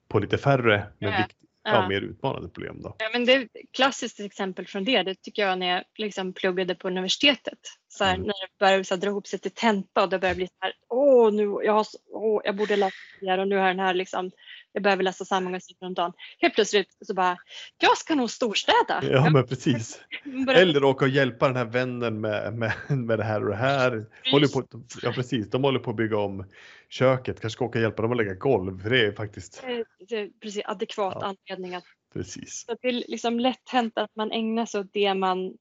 på 0.08 0.18
lite 0.18 0.38
färre 0.38 0.86
men 0.98 1.12
ja. 1.12 1.26
Ja. 1.64 1.88
mer 1.88 2.00
utmanande 2.00 2.48
problem. 2.48 2.80
Då. 2.82 2.96
Ja, 2.98 3.10
men 3.12 3.24
det 3.24 3.32
är 3.32 3.40
ett 3.40 3.48
klassiskt 3.72 4.20
exempel 4.20 4.66
från 4.66 4.84
det. 4.84 5.02
Det 5.02 5.14
tycker 5.14 5.46
jag 5.46 5.58
när 5.58 5.66
jag 5.66 5.84
liksom 5.98 6.32
pluggade 6.32 6.74
på 6.74 6.88
universitetet. 6.88 7.58
Så 7.88 8.04
här, 8.04 8.14
mm. 8.14 8.26
När 8.26 8.34
det 8.46 8.58
började 8.58 8.84
så 8.84 8.94
här, 8.94 9.00
dra 9.00 9.08
ihop 9.08 9.26
sig 9.26 9.38
till 9.38 9.50
tenta 9.50 10.02
och 10.02 10.08
det 10.08 10.18
började 10.18 10.36
bli 10.36 10.46
så 10.46 10.54
här, 10.60 10.72
åh, 10.88 11.32
nu, 11.32 11.42
jag, 11.42 11.72
har, 11.72 11.86
åh, 12.10 12.40
jag 12.44 12.56
borde 12.56 12.76
läsa 12.76 12.96
det 13.20 13.30
här 13.30 13.38
och 13.38 13.48
nu 13.48 13.56
har 13.56 13.68
den 13.68 13.78
här 13.78 13.94
liksom 13.94 14.30
jag 14.72 14.82
behöver 14.82 15.02
läsa 15.02 15.24
samma 15.24 15.44
många 15.44 15.60
sidor 15.60 15.86
om 15.86 15.94
dagen. 15.94 16.12
Helt 16.38 16.54
plötsligt 16.54 16.96
så 17.00 17.14
bara, 17.14 17.36
jag 17.78 17.98
ska 17.98 18.14
nog 18.14 18.30
storstäda. 18.30 19.02
Ja 19.02 19.30
men 19.30 19.46
precis. 19.46 20.00
Eller 20.48 20.84
åka 20.84 21.04
och 21.04 21.10
hjälpa 21.10 21.46
den 21.46 21.56
här 21.56 21.64
vännen 21.64 22.20
med, 22.20 22.54
med, 22.54 22.72
med 22.88 23.18
det 23.18 23.24
här 23.24 23.42
och 23.42 23.50
det 23.50 23.56
här. 23.56 24.06
Håller 24.32 24.48
på, 24.48 24.64
ja 25.02 25.12
precis, 25.12 25.50
de 25.50 25.64
håller 25.64 25.78
på 25.78 25.90
att 25.90 25.96
bygga 25.96 26.18
om 26.18 26.44
köket, 26.88 27.40
kanske 27.40 27.56
ska 27.56 27.64
åka 27.64 27.78
och 27.78 27.82
hjälpa 27.82 28.02
dem 28.02 28.10
att 28.10 28.16
lägga 28.16 28.34
golv. 28.34 28.82
För 28.82 28.90
det 28.90 29.06
är 29.06 29.12
faktiskt 29.12 29.62
det 30.08 30.16
är 30.16 30.30
precis 30.40 30.62
adekvat 30.64 31.18
ja, 31.20 31.36
anledning. 31.48 31.74
Att, 31.74 31.84
precis. 32.12 32.64
Så 32.66 32.76
det 32.82 32.88
är 32.88 32.92
liksom 32.92 33.40
lätt 33.40 33.68
hänt 33.70 33.92
att 33.98 34.16
man 34.16 34.32
ägnar 34.32 34.66
sig 34.66 34.80
åt 34.80 34.92
det 34.92 35.14
man 35.14 35.56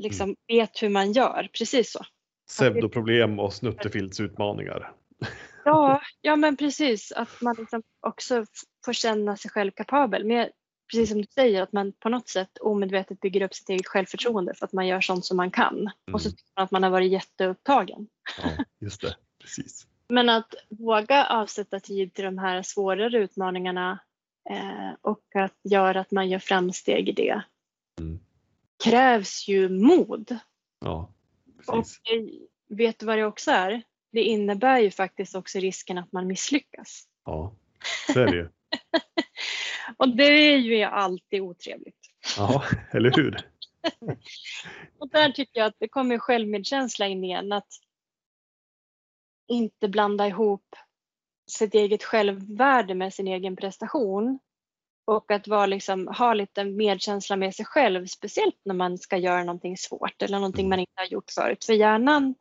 liksom 0.00 0.24
mm. 0.24 0.36
vet 0.48 0.82
hur 0.82 0.88
man 0.88 1.12
gör. 1.12 1.48
Precis 1.58 1.92
så. 1.92 2.04
Pseudoproblem 2.48 3.38
och 3.38 3.52
snuttefiltsutmaningar. 3.52 4.92
Ja, 5.64 6.00
ja 6.20 6.36
men 6.36 6.56
precis. 6.56 7.12
Att 7.12 7.40
man 7.40 7.56
liksom 7.58 7.82
också 8.00 8.46
får 8.84 8.92
känna 8.92 9.36
sig 9.36 9.50
själv 9.50 9.70
kapabel. 9.70 10.24
Men 10.24 10.48
precis 10.90 11.08
som 11.08 11.18
du 11.22 11.26
säger, 11.34 11.62
att 11.62 11.72
man 11.72 11.92
på 11.92 12.08
något 12.08 12.28
sätt 12.28 12.58
omedvetet 12.60 13.20
bygger 13.20 13.42
upp 13.42 13.54
sitt 13.54 13.68
eget 13.68 13.86
självförtroende 13.86 14.54
för 14.54 14.66
att 14.66 14.72
man 14.72 14.86
gör 14.86 15.00
sånt 15.00 15.24
som 15.24 15.36
man 15.36 15.50
kan. 15.50 15.78
Mm. 15.78 15.92
Och 16.12 16.20
så 16.22 16.28
mm. 16.28 16.36
tycker 16.36 16.52
man 16.56 16.64
att 16.64 16.70
man 16.70 16.82
har 16.82 16.90
varit 16.90 17.12
jätteupptagen. 17.12 18.08
Ja, 18.42 18.64
just 18.80 19.00
det. 19.00 19.16
Precis. 19.40 19.86
Men 20.08 20.28
att 20.28 20.54
våga 20.68 21.26
avsätta 21.26 21.80
tid 21.80 22.14
till 22.14 22.24
de 22.24 22.38
här 22.38 22.62
svårare 22.62 23.18
utmaningarna 23.18 23.98
eh, 24.50 24.90
och 25.00 25.24
att 25.34 25.58
göra 25.62 26.00
att 26.00 26.10
man 26.10 26.28
gör 26.28 26.38
framsteg 26.38 27.08
i 27.08 27.12
det 27.12 27.42
mm. 28.00 28.20
krävs 28.84 29.48
ju 29.48 29.68
mod. 29.68 30.38
Ja, 30.80 31.12
precis. 31.56 32.00
Och 32.00 32.78
vet 32.78 32.98
du 32.98 33.06
vad 33.06 33.18
det 33.18 33.24
också 33.24 33.50
är? 33.50 33.82
Det 34.12 34.22
innebär 34.22 34.78
ju 34.78 34.90
faktiskt 34.90 35.34
också 35.34 35.58
risken 35.58 35.98
att 35.98 36.12
man 36.12 36.26
misslyckas. 36.26 37.04
Ja, 37.24 37.56
så 38.12 38.20
är 38.20 38.26
det 38.26 38.36
ju. 38.36 38.48
och 39.96 40.16
det 40.16 40.24
är 40.24 40.56
ju 40.56 40.82
alltid 40.82 41.40
otrevligt. 41.40 41.96
Ja, 42.36 42.64
eller 42.90 43.10
hur? 43.16 43.36
och 44.98 45.08
där 45.08 45.30
tycker 45.30 45.60
jag 45.60 45.66
att 45.66 45.76
det 45.78 45.88
kommer 45.88 46.18
självmedkänsla 46.18 47.06
in 47.06 47.24
igen. 47.24 47.52
Att 47.52 47.68
inte 49.48 49.88
blanda 49.88 50.26
ihop 50.26 50.76
sitt 51.50 51.74
eget 51.74 52.04
självvärde 52.04 52.94
med 52.94 53.14
sin 53.14 53.28
egen 53.28 53.56
prestation. 53.56 54.38
Och 55.04 55.30
att 55.30 55.48
vara 55.48 55.66
liksom, 55.66 56.08
ha 56.08 56.34
lite 56.34 56.64
medkänsla 56.64 57.36
med 57.36 57.54
sig 57.54 57.64
själv, 57.64 58.06
speciellt 58.06 58.60
när 58.64 58.74
man 58.74 58.98
ska 58.98 59.16
göra 59.16 59.44
någonting 59.44 59.76
svårt 59.76 60.22
eller 60.22 60.38
någonting 60.38 60.68
man 60.68 60.78
inte 60.80 60.92
har 60.94 61.06
gjort 61.06 61.30
förut. 61.30 61.64
För 61.64 61.72
hjärnan 61.72 62.34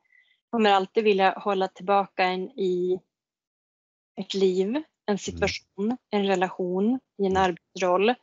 kommer 0.50 0.70
alltid 0.70 1.04
vilja 1.04 1.34
hålla 1.38 1.68
tillbaka 1.68 2.24
en 2.24 2.50
i 2.60 3.00
ett 4.22 4.34
liv, 4.34 4.76
en 4.76 4.84
mm. 5.08 5.18
situation, 5.18 5.98
en 6.10 6.28
relation, 6.28 7.00
i 7.18 7.26
en 7.26 7.38
arbetsroll 7.38 8.14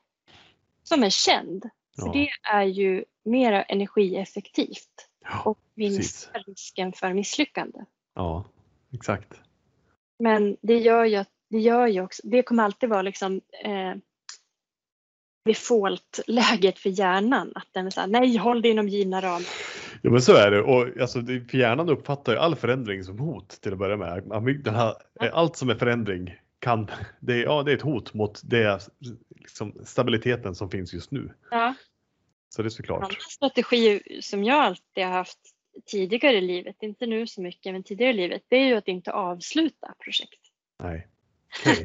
som 0.83 1.03
är 1.03 1.11
känd. 1.11 1.62
För 2.01 2.07
ja. 2.07 2.12
det 2.12 2.29
är 2.43 2.65
ju 2.65 3.05
mer 3.25 3.65
energieffektivt 3.69 5.09
och 5.45 5.59
minskar 5.75 6.45
risken 6.47 6.93
för 6.93 7.12
misslyckande. 7.15 7.79
Ja, 8.15 8.45
exakt. 8.93 9.35
Men 10.19 10.57
det 10.61 10.79
gör 10.79 11.05
ju, 11.05 11.25
det 11.51 11.59
gör 11.59 11.87
ju 11.87 12.01
också, 12.01 12.23
det 12.25 12.43
kommer 12.43 12.62
alltid 12.65 12.89
vara 12.89 13.03
liksom 13.03 13.41
eh, 13.65 13.95
default-läget 15.45 16.79
för 16.79 16.91
hjärnan. 16.91 17.53
Att 17.55 17.69
den 17.73 17.87
är 17.87 17.91
så 17.91 18.01
här, 18.01 18.09
nej 18.09 18.37
håll 18.37 18.62
det 18.62 18.69
inom 18.69 18.89
givna 18.89 19.21
ramar. 19.21 19.47
Ja 20.07 20.12
men 20.12 20.23
så 20.23 20.37
är 20.37 20.51
det 20.51 20.62
och 20.62 21.01
alltså, 21.01 21.23
för 21.23 21.57
hjärnan 21.57 21.88
uppfattar 21.88 22.33
ju 22.33 22.38
all 22.38 22.57
förändring 22.57 23.05
som 23.05 23.19
hot 23.19 23.49
till 23.49 23.73
att 23.73 23.79
börja 23.79 23.97
med. 23.97 24.33
Allt 25.33 25.57
som 25.57 25.71
är 25.71 25.75
förändring 25.75 26.35
kan, 26.59 26.90
det 27.21 27.33
är, 27.33 27.42
ja, 27.42 27.62
det 27.62 27.73
är 27.73 27.77
ett 27.77 27.83
hot 27.83 28.14
mot 28.14 28.40
det, 28.45 28.88
liksom, 29.29 29.75
stabiliteten 29.85 30.55
som 30.55 30.71
finns 30.71 30.95
just 30.95 31.11
nu. 31.11 31.35
Ja. 31.51 31.75
Så 32.49 32.62
det 32.62 32.69
är 32.69 32.71
såklart. 32.71 33.12
En 33.12 33.21
strategi 33.21 34.01
som 34.21 34.45
jag 34.45 34.57
alltid 34.57 35.05
har 35.05 35.12
haft 35.12 35.38
tidigare 35.87 36.37
i 36.37 36.40
livet, 36.40 36.77
inte 36.81 37.07
nu 37.07 37.27
så 37.27 37.40
mycket, 37.40 37.73
men 37.73 37.83
tidigare 37.83 38.11
i 38.12 38.16
livet, 38.16 38.42
det 38.49 38.57
är 38.57 38.66
ju 38.66 38.75
att 38.75 38.88
inte 38.88 39.12
avsluta 39.12 39.95
projekt. 40.05 40.40
Nej. 40.83 41.09
Okay. 41.61 41.85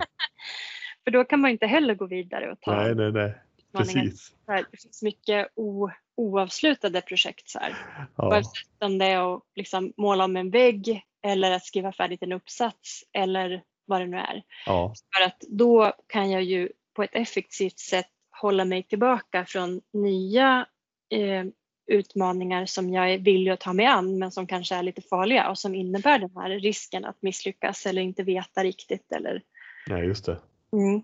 För 1.04 1.12
då 1.12 1.24
kan 1.24 1.40
man 1.40 1.52
inte 1.52 1.68
heller 1.68 1.96
gå 1.96 2.06
vidare 2.06 2.52
och 2.52 2.62
ta 2.62 2.76
Nej, 2.76 2.96
nej, 2.96 3.12
nej. 3.12 3.34
Precis. 3.74 4.32
Det 4.48 4.82
finns 4.82 5.02
mycket 5.02 5.48
o, 5.56 5.90
oavslutade 6.16 7.02
projekt. 7.02 7.50
Så 7.50 7.60
här. 7.60 7.76
Ja. 8.16 8.42
om 8.80 8.98
det 8.98 9.06
är 9.06 9.36
att 9.36 9.44
liksom 9.56 9.94
måla 9.98 10.24
om 10.24 10.38
en 10.38 10.50
vägg 10.50 11.06
eller 11.24 11.52
att 11.52 11.66
skriva 11.66 11.92
färdigt 11.92 12.24
en 12.24 12.32
uppsats 12.32 13.04
eller 13.14 13.64
vad 13.86 14.02
det 14.02 14.08
nu 14.08 14.18
är. 14.18 14.44
Ja. 14.66 14.94
För 15.16 15.24
att 15.26 15.40
då 15.50 15.94
kan 16.08 16.32
jag 16.32 16.44
ju 16.44 16.70
på 16.94 17.04
ett 17.04 17.16
effektivt 17.16 17.80
sätt 17.80 18.10
hålla 18.42 18.66
mig 18.66 18.84
tillbaka 18.84 19.46
från 19.46 19.82
nya 19.94 20.66
eh, 21.10 21.46
utmaningar 21.88 22.66
som 22.66 22.90
jag 22.90 23.14
är 23.14 23.18
villig 23.18 23.52
att 23.52 23.60
ta 23.60 23.74
mig 23.74 23.86
an 23.86 24.20
men 24.20 24.32
som 24.32 24.48
kanske 24.48 24.76
är 24.76 24.84
lite 24.84 25.02
farliga 25.02 25.50
och 25.50 25.58
som 25.58 25.76
innebär 25.76 26.20
den 26.20 26.32
här 26.36 26.50
risken 26.50 27.06
att 27.06 27.22
misslyckas 27.22 27.86
eller 27.86 28.02
inte 28.02 28.24
veta 28.24 28.64
riktigt. 28.64 29.12
Eller... 29.12 29.42
Nej, 29.88 30.06
just 30.06 30.26
det. 30.26 30.38
Mm. 30.74 31.02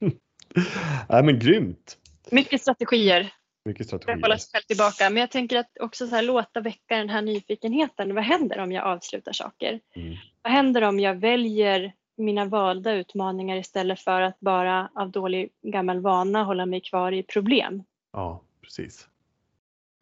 Mm. 0.00 0.18
Nej, 1.08 1.22
men 1.22 1.38
grymt. 1.38 1.98
Mycket 2.30 2.60
strategier. 2.60 3.32
Mycket 3.64 3.86
strategier. 3.86 4.22
Hålla 4.22 4.38
sig 4.38 4.50
själv 4.52 4.62
tillbaka. 4.62 5.10
Men 5.10 5.20
jag 5.20 5.30
tänker 5.30 5.58
att 5.58 5.70
också 5.80 6.06
så 6.06 6.14
här, 6.14 6.22
låta 6.22 6.60
väcka 6.60 6.96
den 6.96 7.08
här 7.08 7.22
nyfikenheten. 7.22 8.14
Vad 8.14 8.24
händer 8.24 8.58
om 8.58 8.72
jag 8.72 8.84
avslutar 8.84 9.32
saker? 9.32 9.80
Mm. 9.94 10.16
Vad 10.42 10.52
händer 10.52 10.82
om 10.82 11.00
jag 11.00 11.14
väljer 11.14 11.92
mina 12.16 12.44
valda 12.44 12.92
utmaningar 12.92 13.56
istället 13.56 14.00
för 14.00 14.20
att 14.20 14.40
bara 14.40 14.90
av 14.94 15.10
dålig 15.10 15.50
gammal 15.62 16.00
vana 16.00 16.44
hålla 16.44 16.66
mig 16.66 16.80
kvar 16.80 17.12
i 17.12 17.22
problem? 17.22 17.82
Ja, 18.12 18.42
precis. 18.62 19.08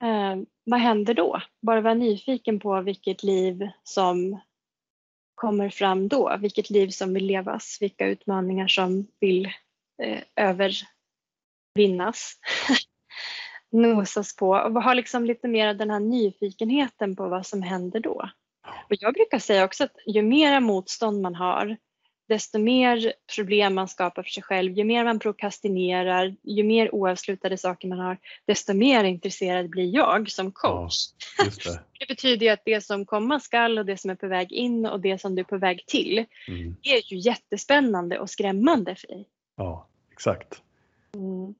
Eh, 0.03 0.37
vad 0.65 0.81
händer 0.81 1.15
då? 1.15 1.41
Bara 1.63 1.81
vara 1.81 1.95
nyfiken 1.95 2.61
på 2.61 2.81
vilket 2.81 3.23
liv 3.23 3.69
som 3.83 4.41
kommer 5.35 5.71
fram 5.71 6.09
då, 6.09 6.37
vilket 6.41 6.71
liv 6.71 6.89
som 6.89 7.15
vill 7.15 7.27
levas, 7.27 7.79
vilka 7.81 8.07
utmaningar 8.07 8.69
som 8.69 9.07
vill 9.21 9.53
eh, 10.03 10.23
övervinnas, 10.37 12.35
nosas 13.73 14.37
på 14.37 14.49
och 14.49 14.83
ha 14.83 14.95
liksom 14.95 15.25
lite 15.25 15.49
mer 15.49 15.75
den 15.75 15.91
här 15.91 16.01
nyfikenheten 16.01 17.17
på 17.17 17.29
vad 17.29 17.47
som 17.47 17.63
händer 17.63 18.01
då. 18.01 18.31
Och 18.67 18.97
jag 19.01 19.15
brukar 19.15 19.39
säga 19.39 19.65
också 19.65 19.85
att 19.85 19.97
ju 20.07 20.23
mera 20.23 20.61
motstånd 20.61 21.23
man 21.23 21.35
har, 21.35 21.77
desto 22.29 22.59
mer 22.59 23.13
problem 23.37 23.75
man 23.75 23.89
skapar 23.89 24.23
för 24.23 24.31
sig 24.31 24.43
själv, 24.43 24.73
ju 24.73 24.85
mer 24.85 25.05
man 25.05 25.19
prokrastinerar, 25.19 26.37
ju 26.43 26.63
mer 26.63 26.95
oavslutade 26.95 27.59
saker 27.59 27.89
man 27.89 27.99
har, 27.99 28.19
desto 28.47 28.75
mer 28.75 29.05
intresserad 29.05 29.71
blir 29.71 29.95
jag 29.95 30.31
som 30.31 30.53
coach. 30.53 30.95
Ja, 31.39 31.45
det. 31.45 31.81
det. 31.99 32.07
betyder 32.09 32.47
ju 32.47 32.53
att 32.53 32.63
det 32.65 32.81
som 32.81 33.07
komma 33.07 33.41
skall 33.41 33.79
och 33.79 33.87
det 33.87 33.97
som 33.97 34.11
är 34.11 34.15
på 34.15 34.29
väg 34.29 34.53
in 34.53 34.87
och 34.87 35.01
det 35.01 35.21
som 35.21 35.35
du 35.35 35.41
är 35.41 35.45
på 35.45 35.59
väg 35.59 35.87
till 35.87 36.25
mm. 36.49 36.77
är 36.83 37.13
ju 37.13 37.19
jättespännande 37.19 38.19
och 38.19 38.31
skrämmande 38.31 38.95
för 38.95 39.07
dig. 39.07 39.29
Ja, 39.57 39.89
exakt. 40.13 40.63
Mm. 41.15 41.55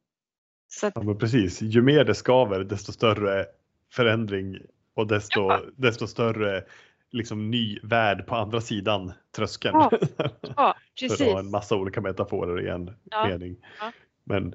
Att, 0.83 0.93
ja, 0.95 1.03
men 1.03 1.19
precis, 1.19 1.63
ju 1.63 1.83
mer 1.83 2.05
det 2.05 2.15
skaver 2.15 2.65
desto 2.65 2.93
större 2.93 3.47
förändring 3.93 4.59
och 4.95 5.07
desto, 5.07 5.41
ja. 5.41 5.63
desto 5.77 6.07
större 6.07 6.65
liksom 7.11 7.51
ny 7.51 7.79
värld 7.83 8.27
på 8.27 8.35
andra 8.35 8.61
sidan 8.61 9.13
tröskeln. 9.37 9.75
Ja, 9.75 9.91
ja 10.57 10.77
precis. 11.01 11.19
För 11.19 11.25
att 11.25 11.33
ha 11.33 11.41
en 11.41 11.51
massa 11.51 11.77
olika 11.77 12.01
metaforer 12.01 12.67
i 12.67 12.69
en 12.69 12.97
ja, 13.05 13.29
mening. 13.29 13.57
Ja. 13.81 13.93
Men... 14.25 14.55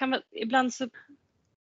Man, 0.00 0.20
ibland 0.30 0.74
så 0.74 0.88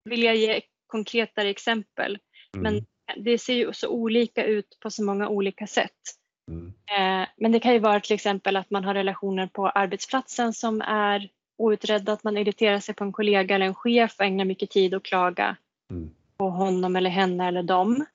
vill 0.05 0.23
jag 0.23 0.37
ge 0.37 0.61
konkretare 0.87 1.49
exempel. 1.49 2.19
Mm. 2.55 2.63
Men 2.63 2.87
det 3.25 3.39
ser 3.39 3.55
ju 3.55 3.73
så 3.73 3.89
olika 3.89 4.45
ut 4.45 4.79
på 4.81 4.91
så 4.91 5.05
många 5.05 5.29
olika 5.29 5.67
sätt. 5.67 6.20
Mm. 6.51 6.73
Eh, 6.97 7.29
men 7.37 7.53
det 7.53 7.61
kan 7.61 7.73
ju 7.73 7.79
vara 7.79 8.01
till 8.01 8.15
exempel 8.15 8.57
att 8.57 8.71
man 8.71 8.85
har 8.85 8.95
relationer 8.95 9.47
på 9.47 9.69
arbetsplatsen 9.69 10.53
som 10.53 10.81
är 10.81 11.29
outredda, 11.59 12.13
att 12.13 12.25
man 12.25 12.37
irriterar 12.37 12.81
sig 12.81 12.95
på 12.95 13.05
en 13.05 13.13
kollega 13.13 13.55
eller 13.55 13.67
en 13.67 13.75
chef 13.75 14.15
och 14.19 14.25
ägnar 14.25 14.45
mycket 14.45 14.71
tid 14.71 14.95
att 14.95 15.03
klaga 15.03 15.57
mm. 15.91 16.11
på 16.37 16.51
honom 16.51 16.97
eller 16.97 17.11
henne 17.11 17.49
eller 17.49 17.63
dem. 17.63 18.07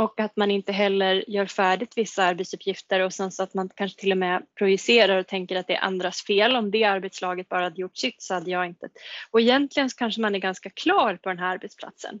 Och 0.00 0.20
att 0.20 0.36
man 0.36 0.50
inte 0.50 0.72
heller 0.72 1.24
gör 1.30 1.46
färdigt 1.46 1.92
vissa 1.96 2.24
arbetsuppgifter 2.24 3.00
och 3.00 3.12
sen 3.12 3.32
så 3.32 3.42
att 3.42 3.54
man 3.54 3.70
kanske 3.74 4.00
till 4.00 4.12
och 4.12 4.18
med 4.18 4.42
projicerar 4.54 5.18
och 5.18 5.26
tänker 5.26 5.56
att 5.56 5.66
det 5.66 5.74
är 5.74 5.84
andras 5.84 6.22
fel. 6.22 6.56
Om 6.56 6.70
det 6.70 6.84
arbetslaget 6.84 7.48
bara 7.48 7.64
hade 7.64 7.80
gjort 7.80 7.96
sitt 7.96 8.22
så 8.22 8.34
hade 8.34 8.50
jag 8.50 8.66
inte. 8.66 8.88
Och 9.30 9.40
egentligen 9.40 9.90
så 9.90 9.96
kanske 9.96 10.20
man 10.20 10.34
är 10.34 10.38
ganska 10.38 10.70
klar 10.70 11.16
på 11.22 11.28
den 11.28 11.38
här 11.38 11.52
arbetsplatsen. 11.54 12.20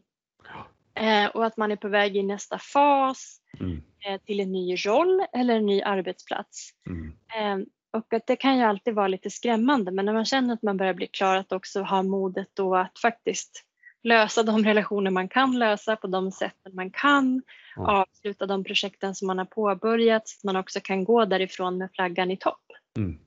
Eh, 0.94 1.26
och 1.26 1.46
att 1.46 1.56
man 1.56 1.72
är 1.72 1.76
på 1.76 1.88
väg 1.88 2.16
i 2.16 2.22
nästa 2.22 2.58
fas 2.58 3.40
mm. 3.60 3.82
Eh, 4.06 4.20
till 4.20 4.40
en 4.40 4.52
ny 4.52 4.76
roll 4.76 5.26
eller 5.32 5.56
en 5.56 5.66
ny 5.66 5.82
arbetsplats. 5.82 6.70
Mm. 6.86 7.12
Eh, 7.36 7.66
och 7.92 8.12
att 8.12 8.26
det 8.26 8.36
kan 8.36 8.58
ju 8.58 8.62
alltid 8.62 8.94
vara 8.94 9.08
lite 9.08 9.30
skrämmande 9.30 9.90
men 9.90 10.04
när 10.04 10.12
man 10.12 10.24
känner 10.24 10.54
att 10.54 10.62
man 10.62 10.76
börjar 10.76 10.94
bli 10.94 11.06
klar 11.06 11.36
att 11.36 11.52
också 11.52 11.82
ha 11.82 12.02
modet 12.02 12.48
då 12.54 12.76
att 12.76 12.98
faktiskt 12.98 13.64
lösa 14.02 14.42
de 14.42 14.64
relationer 14.64 15.10
man 15.10 15.28
kan 15.28 15.58
lösa 15.58 15.96
på 15.96 16.06
de 16.06 16.32
sätten 16.32 16.74
man 16.74 16.90
kan, 16.90 17.42
ja. 17.76 18.06
avsluta 18.10 18.46
de 18.46 18.64
projekten 18.64 19.14
som 19.14 19.26
man 19.26 19.38
har 19.38 19.44
påbörjat 19.44 20.28
så 20.28 20.38
att 20.38 20.44
man 20.44 20.56
också 20.56 20.80
kan 20.82 21.04
gå 21.04 21.24
därifrån 21.24 21.78
med 21.78 21.90
flaggan 21.94 22.30
i 22.30 22.36
topp. 22.36 22.64
Mm, 22.96 23.18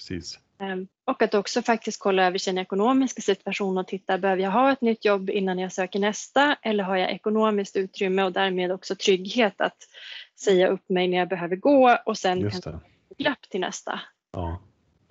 precis. 0.00 0.38
Ehm, 0.58 0.88
och 1.04 1.22
att 1.22 1.34
också 1.34 1.62
faktiskt 1.62 2.00
kolla 2.00 2.26
över 2.26 2.38
sin 2.38 2.58
ekonomiska 2.58 3.22
situation 3.22 3.78
och 3.78 3.86
titta, 3.86 4.18
behöver 4.18 4.42
jag 4.42 4.50
ha 4.50 4.72
ett 4.72 4.80
nytt 4.80 5.04
jobb 5.04 5.30
innan 5.30 5.58
jag 5.58 5.72
söker 5.72 5.98
nästa 5.98 6.56
eller 6.62 6.84
har 6.84 6.96
jag 6.96 7.12
ekonomiskt 7.12 7.76
utrymme 7.76 8.22
och 8.22 8.32
därmed 8.32 8.72
också 8.72 8.96
trygghet 8.96 9.60
att 9.60 9.76
säga 10.40 10.68
upp 10.68 10.88
mig 10.88 11.08
när 11.08 11.18
jag 11.18 11.28
behöver 11.28 11.56
gå 11.56 11.98
och 12.06 12.18
sen 12.18 12.50
kan 12.50 12.80
glapp 13.18 13.42
till 13.50 13.60
nästa. 13.60 14.00
Ja, 14.32 14.60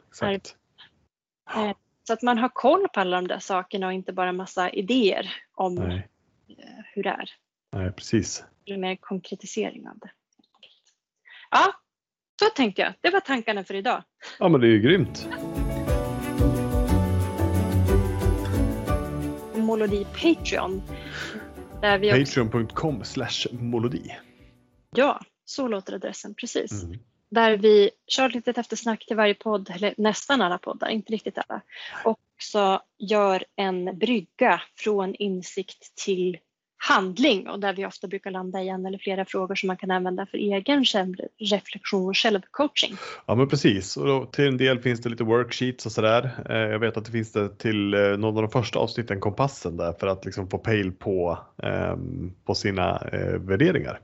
exakt. 0.10 0.56
Ehm, 1.56 1.73
så 2.08 2.13
att 2.13 2.21
man 2.21 2.38
har 2.38 2.49
koll 2.49 2.88
på 2.93 2.99
alla 2.99 3.15
de 3.15 3.28
där 3.28 3.39
sakerna 3.39 3.88
och 3.88 3.93
inte 3.93 4.13
bara 4.13 4.32
massa 4.32 4.69
idéer 4.69 5.34
om 5.54 5.75
Nej. 5.75 6.10
Eh, 6.47 6.56
hur 6.93 7.04
det 7.04 7.10
är. 7.10 7.30
Nej, 7.71 7.91
precis. 7.91 8.43
Mer 8.65 8.95
konkretisering 8.95 9.88
av 9.88 9.99
det. 9.99 10.12
Ja, 11.52 11.73
så 12.39 12.45
tänkte 12.56 12.82
jag. 12.82 12.93
Det 13.02 13.10
var 13.10 13.19
tankarna 13.19 13.63
för 13.63 13.73
idag. 13.73 14.04
Ja, 14.39 14.49
men 14.49 14.62
det 14.62 14.67
är 14.67 14.71
ju 14.71 14.80
grymt. 14.80 15.28
Molodi 19.56 20.06
Patreon. 20.06 20.82
Patreon.com 21.82 23.04
slash 23.04 23.47
molodi. 23.52 24.15
Ja, 24.95 25.21
så 25.45 25.67
låter 25.67 25.93
adressen 25.93 26.36
precis. 26.36 26.84
Mm. 26.84 26.99
Där 27.32 27.58
vi 27.58 27.89
kör 28.08 28.25
ett 28.25 28.36
litet 28.36 28.58
eftersnack 28.58 29.06
till 29.06 29.17
varje 29.17 29.34
podd, 29.34 29.69
eller 29.75 29.93
nästan 29.97 30.41
alla 30.41 30.58
poddar, 30.58 30.89
inte 30.89 31.13
riktigt 31.13 31.38
alla. 31.38 31.62
Och 32.04 32.19
så 32.41 32.82
gör 32.97 33.45
en 33.56 33.97
brygga 33.97 34.62
från 34.75 35.15
insikt 35.15 35.95
till 36.06 36.38
handling 36.81 37.49
och 37.49 37.59
där 37.59 37.73
vi 37.73 37.85
ofta 37.85 38.07
brukar 38.07 38.31
landa 38.31 38.61
i 38.61 38.69
en 38.69 38.85
eller 38.85 38.97
flera 38.97 39.25
frågor 39.25 39.55
som 39.55 39.67
man 39.67 39.77
kan 39.77 39.91
använda 39.91 40.25
för 40.25 40.37
egen 40.37 40.85
reflektion 41.37 42.09
och 42.09 42.17
självcoaching. 42.17 42.95
Ja 43.25 43.35
men 43.35 43.47
precis 43.47 43.97
och 43.97 44.07
då, 44.07 44.25
till 44.25 44.47
en 44.47 44.57
del 44.57 44.79
finns 44.79 45.01
det 45.01 45.09
lite 45.09 45.23
worksheets 45.23 45.85
och 45.85 45.91
sådär. 45.91 46.31
Eh, 46.49 46.57
jag 46.57 46.79
vet 46.79 46.97
att 46.97 47.05
det 47.05 47.11
finns 47.11 47.31
det 47.31 47.57
till 47.57 47.93
eh, 47.93 47.99
någon 47.99 48.37
av 48.37 48.41
de 48.41 48.51
första 48.51 48.79
avsnitten 48.79 49.19
kompassen 49.19 49.77
där 49.77 49.93
för 49.99 50.07
att 50.07 50.25
liksom 50.25 50.49
få 50.49 50.57
pejl 50.57 50.91
på, 50.91 51.39
eh, 51.63 51.95
på 52.45 52.55
sina 52.55 52.97
eh, 53.11 53.39
värderingar. 53.39 53.99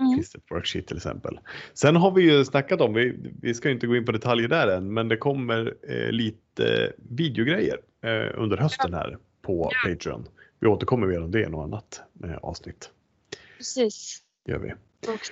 Mm. 0.00 0.14
Finns 0.14 0.30
det 0.30 0.38
ett 0.38 0.50
worksheet 0.50 0.86
till 0.86 0.96
exempel. 0.96 1.38
Sen 1.74 1.96
har 1.96 2.10
vi 2.10 2.22
ju 2.22 2.44
snackat 2.44 2.80
om, 2.80 2.94
vi, 2.94 3.32
vi 3.42 3.54
ska 3.54 3.70
inte 3.70 3.86
gå 3.86 3.96
in 3.96 4.04
på 4.04 4.12
detaljer 4.12 4.48
där 4.48 4.68
än, 4.68 4.94
men 4.94 5.08
det 5.08 5.16
kommer 5.16 5.74
eh, 5.88 6.10
lite 6.10 6.92
videogrejer 6.96 7.78
eh, 8.04 8.40
under 8.42 8.56
hösten 8.56 8.94
här 8.94 9.16
på 9.42 9.70
ja. 9.72 9.90
Patreon. 9.90 10.28
Vi 10.64 10.68
återkommer 10.68 11.06
mer 11.06 11.22
om 11.22 11.30
det 11.30 11.42
i 11.42 11.48
något 11.48 11.64
annat 11.64 12.02
eh, 12.24 12.36
avsnitt. 12.36 12.90
Precis. 13.56 14.22
Gör 14.48 14.58
vi. 14.58 14.72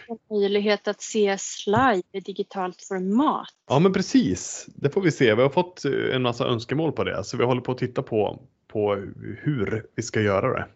Och 0.09 0.19
möjlighet 0.31 0.89
att 0.89 1.01
ses 1.01 1.67
live 1.67 2.03
i 2.13 2.21
digitalt 2.21 2.83
format. 2.83 3.49
Ja 3.69 3.79
men 3.79 3.93
precis, 3.93 4.67
det 4.75 4.91
får 4.91 5.01
vi 5.01 5.11
se. 5.11 5.35
Vi 5.35 5.43
har 5.43 5.49
fått 5.49 5.85
eh, 5.85 6.15
en 6.15 6.23
massa 6.23 6.47
önskemål 6.47 6.93
på 6.93 7.05
det 7.05 7.25
så 7.25 7.37
vi 7.37 7.45
håller 7.45 7.61
på 7.61 7.73
att 7.73 7.79
titta 7.79 8.03
på, 8.03 8.43
på 8.69 8.95
hur 9.43 9.87
vi 9.95 10.03
ska 10.03 10.21
göra 10.21 10.53
det. 10.53 10.67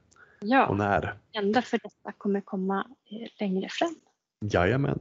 Ja, 0.40 0.66
och 0.66 0.76
när. 0.76 1.14
Ända 1.32 1.62
för 1.62 1.78
detta 1.82 2.12
kommer 2.18 2.40
komma 2.40 2.86
eh, 3.10 3.28
längre 3.40 3.68
fram. 3.70 3.94
Jajamän. 4.52 4.98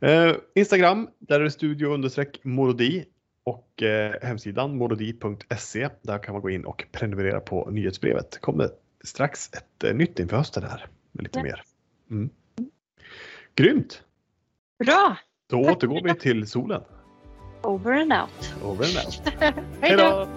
Eh, 0.00 0.34
Instagram, 0.54 1.08
där 1.18 1.40
är 1.40 1.44
det 1.44 1.50
studio 1.50 2.10
morodi 2.42 3.04
och 3.50 3.82
eh, 3.82 4.14
hemsidan 4.22 4.76
morodi.se. 4.76 5.88
Där 6.02 6.18
kan 6.18 6.32
man 6.32 6.42
gå 6.42 6.50
in 6.50 6.64
och 6.64 6.84
prenumerera 6.92 7.40
på 7.40 7.70
nyhetsbrevet. 7.70 8.30
Det 8.30 8.38
kommer 8.38 8.70
strax 9.04 9.50
ett 9.52 9.84
eh, 9.84 9.94
nytt 9.94 10.18
inför 10.18 10.36
hösten 10.36 10.62
här 10.62 10.86
med 11.12 11.22
lite 11.22 11.38
ja. 11.38 11.42
mer. 11.42 11.62
Mm. 12.10 12.30
Grymt! 13.54 14.02
Bra! 14.84 15.16
Då 15.50 15.64
Tack 15.64 15.76
återgår 15.76 16.00
vi 16.04 16.14
till 16.14 16.46
solen. 16.46 16.82
Over 17.62 17.92
and 17.92 18.12
out. 18.12 18.54
Over 18.62 18.84
and 18.84 19.06
out. 19.06 19.22
Hej 19.80 19.96
då! 19.96 20.28